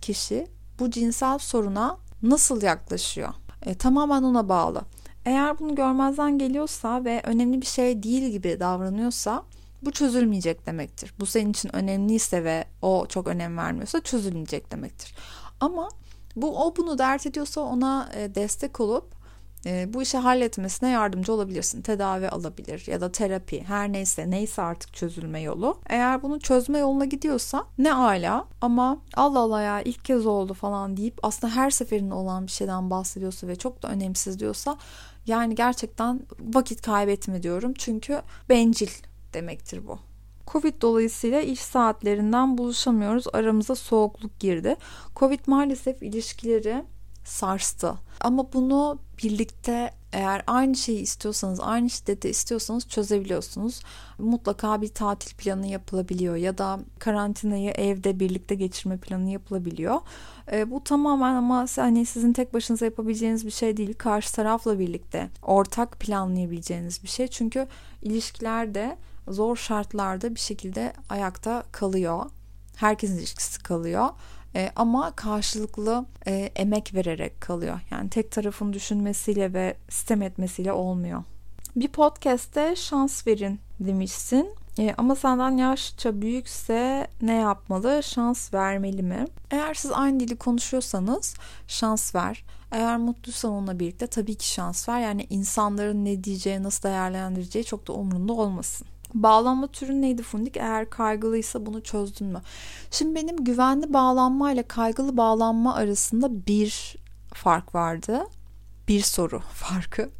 kişi 0.00 0.46
bu 0.78 0.90
cinsel 0.90 1.38
soruna 1.38 1.98
nasıl 2.22 2.62
yaklaşıyor? 2.62 3.34
E, 3.62 3.74
tamamen 3.74 4.22
ona 4.22 4.48
bağlı. 4.48 4.82
Eğer 5.24 5.58
bunu 5.58 5.74
görmezden 5.74 6.38
geliyorsa 6.38 7.04
ve 7.04 7.20
önemli 7.24 7.60
bir 7.60 7.66
şey 7.66 8.02
değil 8.02 8.30
gibi 8.30 8.60
davranıyorsa 8.60 9.42
bu 9.86 9.90
çözülmeyecek 9.90 10.66
demektir. 10.66 11.14
Bu 11.20 11.26
senin 11.26 11.50
için 11.50 11.76
önemliyse 11.76 12.44
ve 12.44 12.64
o 12.82 13.06
çok 13.08 13.26
önem 13.26 13.56
vermiyorsa 13.56 14.00
çözülmeyecek 14.00 14.72
demektir. 14.72 15.14
Ama 15.60 15.88
bu 16.36 16.64
o 16.64 16.76
bunu 16.76 16.98
dert 16.98 17.26
ediyorsa 17.26 17.60
ona 17.60 18.10
e, 18.14 18.34
destek 18.34 18.80
olup 18.80 19.16
e, 19.66 19.94
bu 19.94 20.02
işi 20.02 20.18
halletmesine 20.18 20.90
yardımcı 20.90 21.32
olabilirsin. 21.32 21.82
Tedavi 21.82 22.28
alabilir 22.28 22.84
ya 22.86 23.00
da 23.00 23.12
terapi 23.12 23.64
her 23.64 23.92
neyse 23.92 24.30
neyse 24.30 24.62
artık 24.62 24.94
çözülme 24.94 25.40
yolu. 25.40 25.80
Eğer 25.86 26.22
bunu 26.22 26.40
çözme 26.40 26.78
yoluna 26.78 27.04
gidiyorsa 27.04 27.64
ne 27.78 27.94
ala 27.94 28.48
ama 28.60 28.98
Allah 29.14 29.38
Allah 29.38 29.62
ya 29.62 29.82
ilk 29.82 30.04
kez 30.04 30.26
oldu 30.26 30.54
falan 30.54 30.96
deyip 30.96 31.18
aslında 31.22 31.54
her 31.54 31.70
seferinde 31.70 32.14
olan 32.14 32.46
bir 32.46 32.52
şeyden 32.52 32.90
bahsediyorsa 32.90 33.48
ve 33.48 33.56
çok 33.56 33.82
da 33.82 33.88
önemsiz 33.88 34.38
diyorsa 34.38 34.78
yani 35.26 35.54
gerçekten 35.54 36.20
vakit 36.40 36.82
kaybetme 36.82 37.42
diyorum. 37.42 37.74
Çünkü 37.78 38.22
bencil 38.48 38.90
demektir 39.36 39.86
bu. 39.86 39.98
Covid 40.46 40.82
dolayısıyla 40.82 41.40
iş 41.40 41.60
saatlerinden 41.60 42.58
buluşamıyoruz. 42.58 43.24
Aramıza 43.32 43.74
soğukluk 43.74 44.40
girdi. 44.40 44.76
Covid 45.16 45.40
maalesef 45.46 46.02
ilişkileri 46.02 46.84
sarstı. 47.24 47.94
Ama 48.20 48.52
bunu 48.52 48.98
birlikte 49.22 49.90
eğer 50.12 50.42
aynı 50.46 50.76
şeyi 50.76 51.00
istiyorsanız, 51.00 51.60
aynı 51.60 51.90
şiddeti 51.90 52.28
istiyorsanız 52.28 52.88
çözebiliyorsunuz. 52.88 53.80
Mutlaka 54.18 54.82
bir 54.82 54.88
tatil 54.88 55.36
planı 55.36 55.66
yapılabiliyor 55.66 56.36
ya 56.36 56.58
da 56.58 56.80
karantinayı 56.98 57.70
evde 57.70 58.20
birlikte 58.20 58.54
geçirme 58.54 58.96
planı 58.96 59.30
yapılabiliyor. 59.30 60.00
E, 60.52 60.70
bu 60.70 60.84
tamamen 60.84 61.34
ama 61.34 61.66
hani 61.76 62.06
sizin 62.06 62.32
tek 62.32 62.54
başınıza 62.54 62.84
yapabileceğiniz 62.84 63.46
bir 63.46 63.50
şey 63.50 63.76
değil. 63.76 63.94
Karşı 63.98 64.34
tarafla 64.34 64.78
birlikte 64.78 65.30
ortak 65.42 66.00
planlayabileceğiniz 66.00 67.02
bir 67.02 67.08
şey. 67.08 67.28
Çünkü 67.28 67.66
ilişkilerde 68.02 68.96
zor 69.28 69.56
şartlarda 69.56 70.34
bir 70.34 70.40
şekilde 70.40 70.92
ayakta 71.08 71.62
kalıyor. 71.72 72.24
Herkesin 72.76 73.18
ilişkisi 73.18 73.62
kalıyor. 73.62 74.08
E, 74.54 74.72
ama 74.76 75.10
karşılıklı 75.10 76.06
e, 76.26 76.50
emek 76.56 76.94
vererek 76.94 77.40
kalıyor. 77.40 77.80
Yani 77.90 78.10
tek 78.10 78.30
tarafın 78.30 78.72
düşünmesiyle 78.72 79.52
ve 79.52 79.76
sistem 79.88 80.22
etmesiyle 80.22 80.72
olmuyor. 80.72 81.22
Bir 81.76 81.88
podcast'te 81.88 82.76
şans 82.76 83.26
verin 83.26 83.60
demişsin. 83.80 84.54
E, 84.78 84.94
ama 84.98 85.14
senden 85.14 85.56
yaşça 85.56 86.20
büyükse 86.22 87.06
ne 87.22 87.34
yapmalı? 87.34 88.02
Şans 88.02 88.54
vermeli 88.54 89.02
mi? 89.02 89.24
Eğer 89.50 89.74
siz 89.74 89.92
aynı 89.92 90.20
dili 90.20 90.36
konuşuyorsanız 90.36 91.34
şans 91.68 92.14
ver. 92.14 92.44
Eğer 92.72 92.96
mutluysan 92.96 93.52
onunla 93.52 93.78
birlikte 93.78 94.06
tabii 94.06 94.34
ki 94.34 94.48
şans 94.48 94.88
ver. 94.88 95.00
Yani 95.00 95.26
insanların 95.30 96.04
ne 96.04 96.24
diyeceği, 96.24 96.62
nasıl 96.62 96.88
değerlendireceği 96.88 97.64
çok 97.64 97.88
da 97.88 97.92
umrunda 97.92 98.32
olmasın. 98.32 98.86
Bağlanma 99.14 99.66
türü 99.66 100.00
neydi 100.02 100.22
Fundik? 100.22 100.56
Eğer 100.56 100.90
kaygılıysa 100.90 101.66
bunu 101.66 101.82
çözdün 101.82 102.26
mü? 102.26 102.40
Şimdi 102.90 103.14
benim 103.14 103.36
güvenli 103.44 103.92
bağlanma 103.92 104.52
ile 104.52 104.62
kaygılı 104.62 105.16
bağlanma 105.16 105.74
arasında 105.74 106.46
bir 106.46 106.96
fark 107.34 107.74
vardı. 107.74 108.26
Bir 108.88 109.00
soru 109.00 109.40
farkı. 109.52 110.10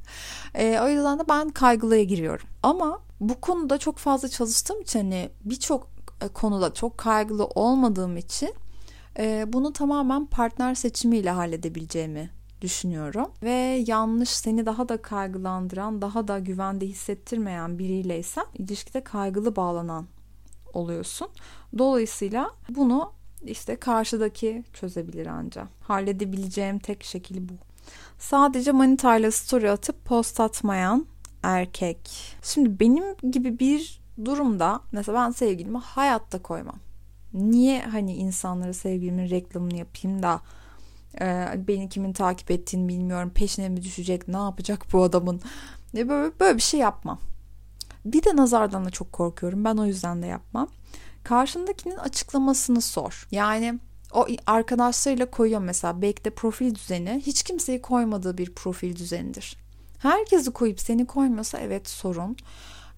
E, 0.55 0.81
o 0.81 0.88
yüzden 0.88 1.18
de 1.18 1.22
ben 1.29 1.49
kaygılıya 1.49 2.05
giriyorum. 2.05 2.46
Ama 2.62 3.01
bu 3.20 3.40
konuda 3.40 3.79
çok 3.79 3.99
fazla 3.99 4.29
çalıştığım 4.29 4.81
için 4.81 4.99
hani 4.99 5.31
birçok 5.44 5.88
e, 6.22 6.29
konuda 6.29 6.75
çok 6.75 6.99
kaygılı 6.99 7.46
olmadığım 7.46 8.16
için 8.16 8.55
e, 9.18 9.44
bunu 9.53 9.72
tamamen 9.72 10.27
partner 10.27 10.75
seçimiyle 10.75 11.31
halledebileceğimi 11.31 12.31
düşünüyorum. 12.66 13.31
Ve 13.42 13.85
yanlış 13.87 14.29
seni 14.29 14.66
daha 14.66 14.88
da 14.88 15.02
kaygılandıran, 15.02 16.02
daha 16.02 16.29
da 16.29 16.38
güvende 16.38 16.87
hissettirmeyen 16.87 17.79
biriyleysen 17.79 18.44
ilişkide 18.55 19.05
kaygılı 19.05 19.57
bağlanan 19.57 20.07
oluyorsun. 20.72 21.29
Dolayısıyla 21.79 22.50
bunu 22.68 23.12
işte 23.44 23.76
karşıdaki 23.76 24.64
çözebilir 24.72 25.26
anca. 25.26 25.68
Halledebileceğim 25.81 26.79
tek 26.79 27.05
şekil 27.05 27.48
bu. 27.48 27.52
Sadece 28.18 28.72
manitayla 28.72 29.31
story 29.31 29.70
atıp 29.70 30.05
post 30.05 30.40
atmayan 30.40 31.07
erkek. 31.42 31.98
Şimdi 32.42 32.81
benim 32.81 33.05
gibi 33.33 33.59
bir 33.59 34.00
durumda 34.24 34.81
mesela 34.92 35.18
ben 35.18 35.31
sevgilimi 35.31 35.79
hayatta 35.79 36.42
koymam. 36.42 36.79
Niye 37.35 37.83
hani 37.83 38.14
insanlara 38.14 38.72
sevgilimin 38.72 39.31
reklamını 39.31 39.76
yapayım 39.76 40.22
da 40.22 40.40
e, 41.20 41.55
beni 41.68 41.88
kimin 41.88 42.12
takip 42.12 42.50
ettiğini 42.50 42.88
bilmiyorum. 42.88 43.31
Peşine 43.35 43.68
mi 43.68 43.83
düşecek? 43.83 44.29
Ne 44.29 44.37
yapacak 44.37 44.92
bu 44.92 45.02
adamın? 45.02 45.40
Böyle, 45.94 46.33
böyle 46.40 46.57
bir 46.57 46.62
şey 46.62 46.81
yapmam. 46.81 47.18
Bir 48.05 48.24
de 48.24 48.37
nazardan 48.37 48.85
da 48.85 48.90
çok 48.90 49.12
korkuyorum. 49.12 49.64
Ben 49.64 49.76
o 49.76 49.87
yüzden 49.87 50.22
de 50.22 50.26
yapmam. 50.26 50.68
Karşındakinin 51.24 51.96
açıklamasını 51.96 52.81
sor. 52.81 53.29
Yani 53.31 53.79
o 54.12 54.26
arkadaşlarıyla 54.46 55.31
koyuyor 55.31 55.61
mesela 55.61 56.02
belki 56.02 56.24
de 56.24 56.31
profil 56.31 56.74
düzeni 56.74 57.22
hiç 57.26 57.42
kimseyi 57.42 57.83
koymadığı 57.83 58.38
bir 58.38 58.55
profil 58.55 58.96
düzenidir. 58.96 59.57
Herkesi 59.98 60.50
koyup 60.50 60.81
seni 60.81 61.07
koymuyorsa 61.07 61.59
evet 61.59 61.88
sorun. 61.88 62.37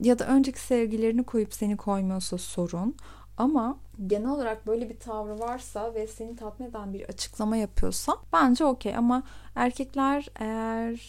Ya 0.01 0.19
da 0.19 0.27
önceki 0.27 0.61
sevgilerini 0.61 1.25
koyup 1.25 1.55
seni 1.55 1.77
koymuyorsa 1.77 2.39
sorun. 2.39 2.97
Ama 3.39 3.77
genel 4.07 4.31
olarak 4.31 4.67
böyle 4.67 4.91
bir 4.91 4.99
tavrı 4.99 5.39
varsa 5.39 5.95
ve 5.95 6.07
seni 6.07 6.37
tatmin 6.37 6.67
eden 6.67 6.95
bir 6.95 7.05
açıklama 7.09 7.57
yapıyorsa 7.57 8.17
bence 8.33 8.65
okey. 8.65 8.97
Ama 8.97 9.23
erkekler 9.55 10.29
eğer 10.41 11.01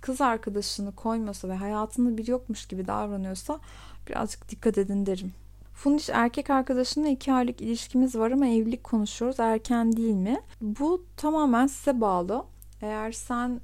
kız 0.00 0.20
arkadaşını 0.20 0.92
koymuyorsa 0.94 1.48
ve 1.48 1.54
hayatında 1.54 2.18
bir 2.18 2.26
yokmuş 2.26 2.66
gibi 2.66 2.86
davranıyorsa 2.86 3.60
birazcık 4.08 4.48
dikkat 4.48 4.78
edin 4.78 5.06
derim. 5.06 5.32
Fundiş 5.74 6.08
erkek 6.08 6.50
arkadaşımla 6.50 7.08
iki 7.08 7.32
aylık 7.32 7.60
ilişkimiz 7.60 8.16
var 8.16 8.30
ama 8.30 8.46
evlilik 8.46 8.84
konuşuyoruz. 8.84 9.40
Erken 9.40 9.96
değil 9.96 10.14
mi? 10.14 10.40
Bu 10.60 11.04
tamamen 11.16 11.66
size 11.66 12.00
bağlı. 12.00 12.44
Eğer 12.82 13.12
sen 13.12 13.60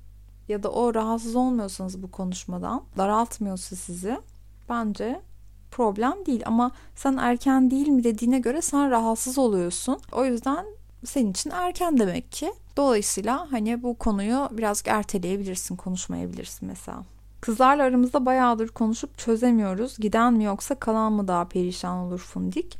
ya 0.48 0.62
da 0.62 0.70
o 0.70 0.94
rahatsız 0.94 1.36
olmuyorsanız 1.36 2.02
bu 2.02 2.10
konuşmadan, 2.10 2.82
daraltmıyorsa 2.96 3.76
sizi 3.76 4.18
bence 4.68 5.20
problem 5.70 6.14
değil 6.26 6.42
ama 6.46 6.70
sen 6.96 7.16
erken 7.16 7.70
değil 7.70 7.88
mi 7.88 8.04
dediğine 8.04 8.38
göre 8.38 8.62
sen 8.62 8.90
rahatsız 8.90 9.38
oluyorsun. 9.38 10.00
O 10.12 10.24
yüzden 10.24 10.66
senin 11.04 11.30
için 11.30 11.50
erken 11.50 11.98
demek 11.98 12.32
ki. 12.32 12.52
Dolayısıyla 12.76 13.52
hani 13.52 13.82
bu 13.82 13.98
konuyu 13.98 14.48
biraz 14.52 14.82
erteleyebilirsin, 14.86 15.76
konuşmayabilirsin 15.76 16.68
mesela. 16.68 17.04
Kızlarla 17.40 17.82
aramızda 17.82 18.26
bayağıdır 18.26 18.68
konuşup 18.68 19.18
çözemiyoruz. 19.18 19.96
Giden 19.98 20.34
mi 20.34 20.44
yoksa 20.44 20.74
kalan 20.74 21.12
mı 21.12 21.28
daha 21.28 21.44
perişan 21.44 21.98
olur 21.98 22.18
Fundik? 22.18 22.78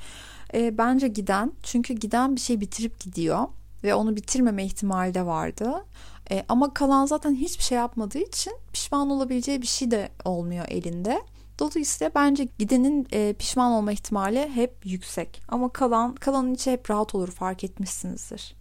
E, 0.54 0.78
bence 0.78 1.08
giden. 1.08 1.52
Çünkü 1.62 1.94
giden 1.94 2.36
bir 2.36 2.40
şey 2.40 2.60
bitirip 2.60 3.00
gidiyor. 3.00 3.46
Ve 3.84 3.94
onu 3.94 4.16
bitirmeme 4.16 4.64
ihtimali 4.64 5.14
de 5.14 5.26
vardı. 5.26 5.84
E, 6.30 6.44
ama 6.48 6.74
kalan 6.74 7.06
zaten 7.06 7.34
hiçbir 7.34 7.64
şey 7.64 7.78
yapmadığı 7.78 8.18
için 8.18 8.52
pişman 8.72 9.10
olabileceği 9.10 9.62
bir 9.62 9.66
şey 9.66 9.90
de 9.90 10.08
olmuyor 10.24 10.64
elinde. 10.68 11.22
Dolayısıyla 11.58 12.10
bence 12.14 12.48
gidenin 12.58 13.08
e, 13.12 13.32
pişman 13.32 13.72
olma 13.72 13.92
ihtimali 13.92 14.50
hep 14.54 14.74
yüksek. 14.84 15.42
Ama 15.48 15.72
kalan 15.72 16.14
kalanın 16.14 16.54
içi 16.54 16.72
hep 16.72 16.90
rahat 16.90 17.14
olur 17.14 17.30
fark 17.30 17.64
etmişsinizdir. 17.64 18.54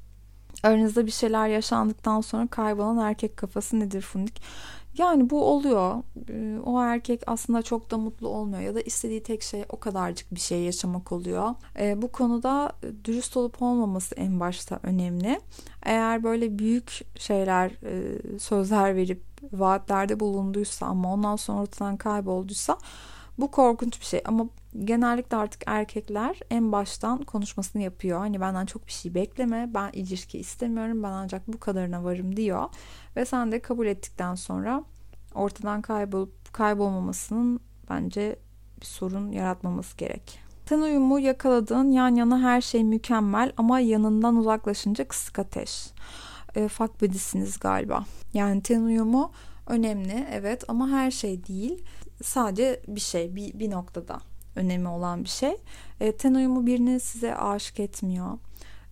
Aranızda 0.63 1.05
bir 1.05 1.11
şeyler 1.11 1.47
yaşandıktan 1.47 2.21
sonra 2.21 2.47
kaybolan 2.47 2.97
erkek 2.97 3.37
kafası 3.37 3.79
nedir 3.79 4.01
Fundik? 4.01 4.41
Yani 4.97 5.29
bu 5.29 5.45
oluyor. 5.45 6.03
Ee, 6.29 6.59
o 6.65 6.81
erkek 6.81 7.21
aslında 7.27 7.61
çok 7.61 7.91
da 7.91 7.97
mutlu 7.97 8.27
olmuyor 8.27 8.61
ya 8.61 8.75
da 8.75 8.81
istediği 8.81 9.23
tek 9.23 9.43
şey 9.43 9.65
o 9.69 9.79
kadarcık 9.79 10.35
bir 10.35 10.39
şey 10.39 10.61
yaşamak 10.61 11.11
oluyor. 11.11 11.55
Ee, 11.79 12.01
bu 12.01 12.11
konuda 12.11 12.71
dürüst 13.05 13.37
olup 13.37 13.61
olmaması 13.61 14.15
en 14.15 14.39
başta 14.39 14.79
önemli. 14.83 15.41
Eğer 15.83 16.23
böyle 16.23 16.59
büyük 16.59 17.05
şeyler, 17.19 17.71
e, 17.83 18.19
sözler 18.39 18.95
verip 18.95 19.21
vaatlerde 19.53 20.19
bulunduysa 20.19 20.85
ama 20.85 21.13
ondan 21.13 21.35
sonra 21.35 21.61
ortadan 21.61 21.97
kaybolduysa 21.97 22.77
bu 23.37 23.51
korkunç 23.51 23.99
bir 23.99 24.05
şey 24.05 24.21
ama 24.25 24.47
genellikle 24.85 25.37
artık 25.37 25.63
erkekler 25.65 26.39
en 26.49 26.71
baştan 26.71 27.23
konuşmasını 27.23 27.81
yapıyor. 27.81 28.19
Hani 28.19 28.41
benden 28.41 28.65
çok 28.65 28.87
bir 28.87 28.91
şey 28.91 29.13
bekleme, 29.13 29.69
ben 29.73 29.89
ilişki 29.93 30.39
istemiyorum, 30.39 31.03
ben 31.03 31.11
ancak 31.11 31.47
bu 31.47 31.59
kadarına 31.59 32.03
varım 32.03 32.35
diyor. 32.35 32.63
Ve 33.15 33.25
sen 33.25 33.51
de 33.51 33.61
kabul 33.61 33.87
ettikten 33.87 34.35
sonra 34.35 34.83
ortadan 35.35 35.81
kaybolup 35.81 36.53
kaybolmamasının 36.53 37.59
bence 37.89 38.39
bir 38.81 38.85
sorun 38.85 39.31
yaratmaması 39.31 39.97
gerek. 39.97 40.39
Ten 40.65 40.81
uyumu 40.81 41.19
yakaladığın 41.19 41.91
yan 41.91 42.15
yana 42.15 42.39
her 42.41 42.61
şey 42.61 42.83
mükemmel 42.83 43.51
ama 43.57 43.79
yanından 43.79 44.35
uzaklaşınca 44.35 45.07
kısık 45.07 45.39
ateş. 45.39 45.91
E, 46.55 46.67
fuck 46.67 47.01
buddy'siniz 47.01 47.59
galiba. 47.59 48.05
Yani 48.33 48.61
ten 48.61 48.81
uyumu 48.81 49.31
önemli 49.67 50.27
evet 50.31 50.63
ama 50.67 50.89
her 50.89 51.11
şey 51.11 51.45
değil. 51.47 51.83
Sadece 52.23 52.81
bir 52.87 52.99
şey 52.99 53.35
bir, 53.35 53.59
bir 53.59 53.71
noktada 53.71 54.19
önemi 54.57 54.87
olan 54.87 55.23
bir 55.23 55.29
şey. 55.29 55.57
E, 55.99 56.11
ten 56.11 56.33
uyumu 56.33 56.65
birini 56.65 56.99
size 56.99 57.35
aşık 57.35 57.79
etmiyor. 57.79 58.37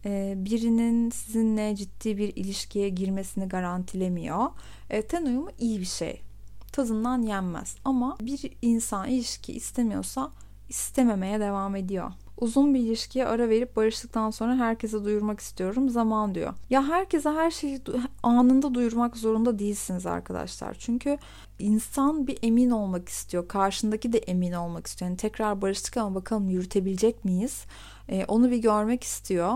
E, 0.05 0.33
birinin 0.37 1.09
sizinle 1.09 1.75
ciddi 1.75 2.17
bir 2.17 2.35
ilişkiye 2.35 2.89
girmesini 2.89 3.47
garantilemiyor. 3.47 4.47
E, 4.89 5.01
ten 5.01 5.25
uyumu 5.25 5.49
iyi 5.59 5.79
bir 5.79 5.85
şey. 5.85 6.21
Tadından 6.71 7.21
yenmez. 7.21 7.75
Ama 7.85 8.17
bir 8.21 8.51
insan 8.61 9.07
ilişki 9.07 9.53
istemiyorsa 9.53 10.31
istememeye 10.69 11.39
devam 11.39 11.75
ediyor. 11.75 12.11
Uzun 12.37 12.73
bir 12.73 12.79
ilişkiye 12.79 13.25
ara 13.25 13.49
verip 13.49 13.75
barıştıktan 13.75 14.29
sonra 14.29 14.55
herkese 14.55 15.03
duyurmak 15.05 15.39
istiyorum 15.39 15.89
zaman 15.89 16.35
diyor. 16.35 16.53
Ya 16.69 16.87
herkese 16.87 17.29
her 17.29 17.51
şeyi 17.51 17.81
anında 18.25 18.73
duyurmak 18.73 19.17
zorunda 19.17 19.59
değilsiniz 19.59 20.05
arkadaşlar. 20.05 20.75
Çünkü 20.79 21.17
insan 21.59 22.27
bir 22.27 22.37
emin 22.41 22.69
olmak 22.69 23.09
istiyor. 23.09 23.47
Karşındaki 23.47 24.13
de 24.13 24.17
emin 24.17 24.51
olmak 24.51 24.87
istiyor. 24.87 25.09
Yani 25.09 25.17
tekrar 25.17 25.61
barıştık 25.61 25.97
ama 25.97 26.15
bakalım 26.15 26.49
yürütebilecek 26.49 27.25
miyiz? 27.25 27.65
Ee, 28.09 28.25
onu 28.27 28.51
bir 28.51 28.57
görmek 28.57 29.03
istiyor. 29.03 29.53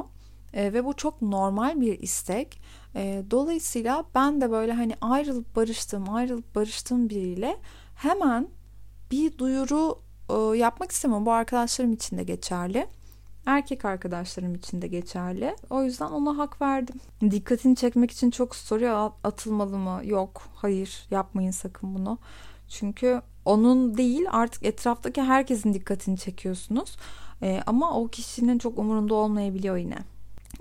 Ee, 0.53 0.73
ve 0.73 0.85
bu 0.85 0.93
çok 0.93 1.21
normal 1.21 1.81
bir 1.81 1.99
istek. 1.99 2.61
Ee, 2.95 3.23
dolayısıyla 3.31 4.05
ben 4.15 4.41
de 4.41 4.51
böyle 4.51 4.73
hani 4.73 4.95
ayrılıp 5.01 5.55
barıştım, 5.55 6.09
ayrılıp 6.09 6.55
barıştığım 6.55 7.09
biriyle 7.09 7.57
hemen 7.95 8.47
bir 9.11 9.37
duyuru 9.37 9.99
e, 10.29 10.57
yapmak 10.57 10.91
istemem. 10.91 11.25
Bu 11.25 11.31
arkadaşlarım 11.31 11.93
için 11.93 12.17
de 12.17 12.23
geçerli. 12.23 12.87
Erkek 13.49 13.85
arkadaşlarım 13.85 14.55
için 14.55 14.81
de 14.81 14.87
geçerli. 14.87 15.55
O 15.69 15.83
yüzden 15.83 16.05
ona 16.05 16.37
hak 16.37 16.61
verdim. 16.61 16.95
Dikkatini 17.21 17.75
çekmek 17.75 18.11
için 18.11 18.31
çok 18.31 18.55
story 18.55 18.91
atılmalı 19.23 19.77
mı? 19.77 20.01
Yok. 20.03 20.41
Hayır. 20.55 21.07
Yapmayın 21.11 21.51
sakın 21.51 21.95
bunu. 21.95 22.17
Çünkü 22.67 23.21
onun 23.45 23.97
değil 23.97 24.25
artık 24.31 24.65
etraftaki 24.65 25.21
herkesin 25.21 25.73
dikkatini 25.73 26.17
çekiyorsunuz. 26.17 26.97
Ee, 27.43 27.61
ama 27.65 27.99
o 27.99 28.07
kişinin 28.07 28.57
çok 28.57 28.77
umurunda 28.77 29.13
olmayabiliyor 29.15 29.77
yine. 29.77 29.97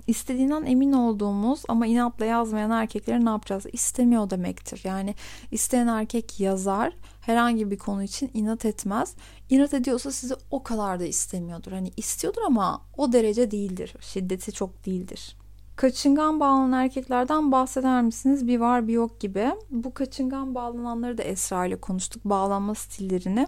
İstediğinden 0.07 0.65
emin 0.65 0.93
olduğumuz 0.93 1.63
ama 1.67 1.87
inatla 1.87 2.25
yazmayan 2.25 2.71
erkekleri 2.71 3.25
ne 3.25 3.29
yapacağız? 3.29 3.65
İstemiyor 3.73 4.29
demektir. 4.29 4.81
Yani 4.83 5.15
isteyen 5.51 5.87
erkek 5.87 6.39
yazar 6.39 6.93
herhangi 7.29 7.71
bir 7.71 7.77
konu 7.77 8.03
için 8.03 8.31
inat 8.33 8.65
etmez. 8.65 9.15
İnat 9.49 9.73
ediyorsa 9.73 10.11
sizi 10.11 10.35
o 10.51 10.63
kadar 10.63 10.99
da 10.99 11.05
istemiyordur. 11.05 11.71
Hani 11.71 11.91
istiyordur 11.97 12.41
ama 12.45 12.81
o 12.97 13.13
derece 13.13 13.51
değildir. 13.51 13.93
Şiddeti 14.01 14.51
çok 14.51 14.85
değildir. 14.85 15.35
Kaçıngan 15.75 16.39
bağlanan 16.39 16.71
erkeklerden 16.71 17.51
bahseder 17.51 18.01
misiniz? 18.01 18.47
Bir 18.47 18.59
var 18.59 18.87
bir 18.87 18.93
yok 18.93 19.19
gibi. 19.19 19.51
Bu 19.71 19.93
kaçıngan 19.93 20.55
bağlananları 20.55 21.17
da 21.17 21.23
Esra 21.23 21.65
ile 21.65 21.75
konuştuk. 21.75 22.25
Bağlanma 22.25 22.75
stillerini 22.75 23.47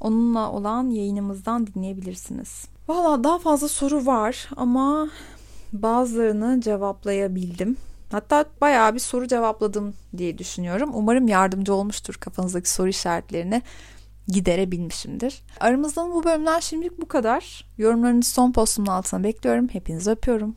onunla 0.00 0.52
olan 0.52 0.90
yayınımızdan 0.90 1.66
dinleyebilirsiniz. 1.66 2.68
Valla 2.88 3.24
daha 3.24 3.38
fazla 3.38 3.68
soru 3.68 4.06
var 4.06 4.48
ama 4.56 5.08
bazılarını 5.72 6.60
cevaplayabildim. 6.60 7.76
Hatta 8.12 8.44
bayağı 8.60 8.94
bir 8.94 8.98
soru 8.98 9.28
cevapladım 9.28 9.94
diye 10.16 10.38
düşünüyorum. 10.38 10.90
Umarım 10.94 11.28
yardımcı 11.28 11.74
olmuştur 11.74 12.14
kafanızdaki 12.14 12.70
soru 12.70 12.88
işaretlerini 12.88 13.62
giderebilmişimdir. 14.28 15.42
Aramızdan 15.60 16.12
bu 16.12 16.24
bölümden 16.24 16.60
şimdilik 16.60 17.00
bu 17.00 17.08
kadar. 17.08 17.64
Yorumlarınızı 17.78 18.30
son 18.30 18.52
postumun 18.52 18.86
altına 18.86 19.24
bekliyorum. 19.24 19.68
Hepinizi 19.68 20.10
öpüyorum. 20.10 20.56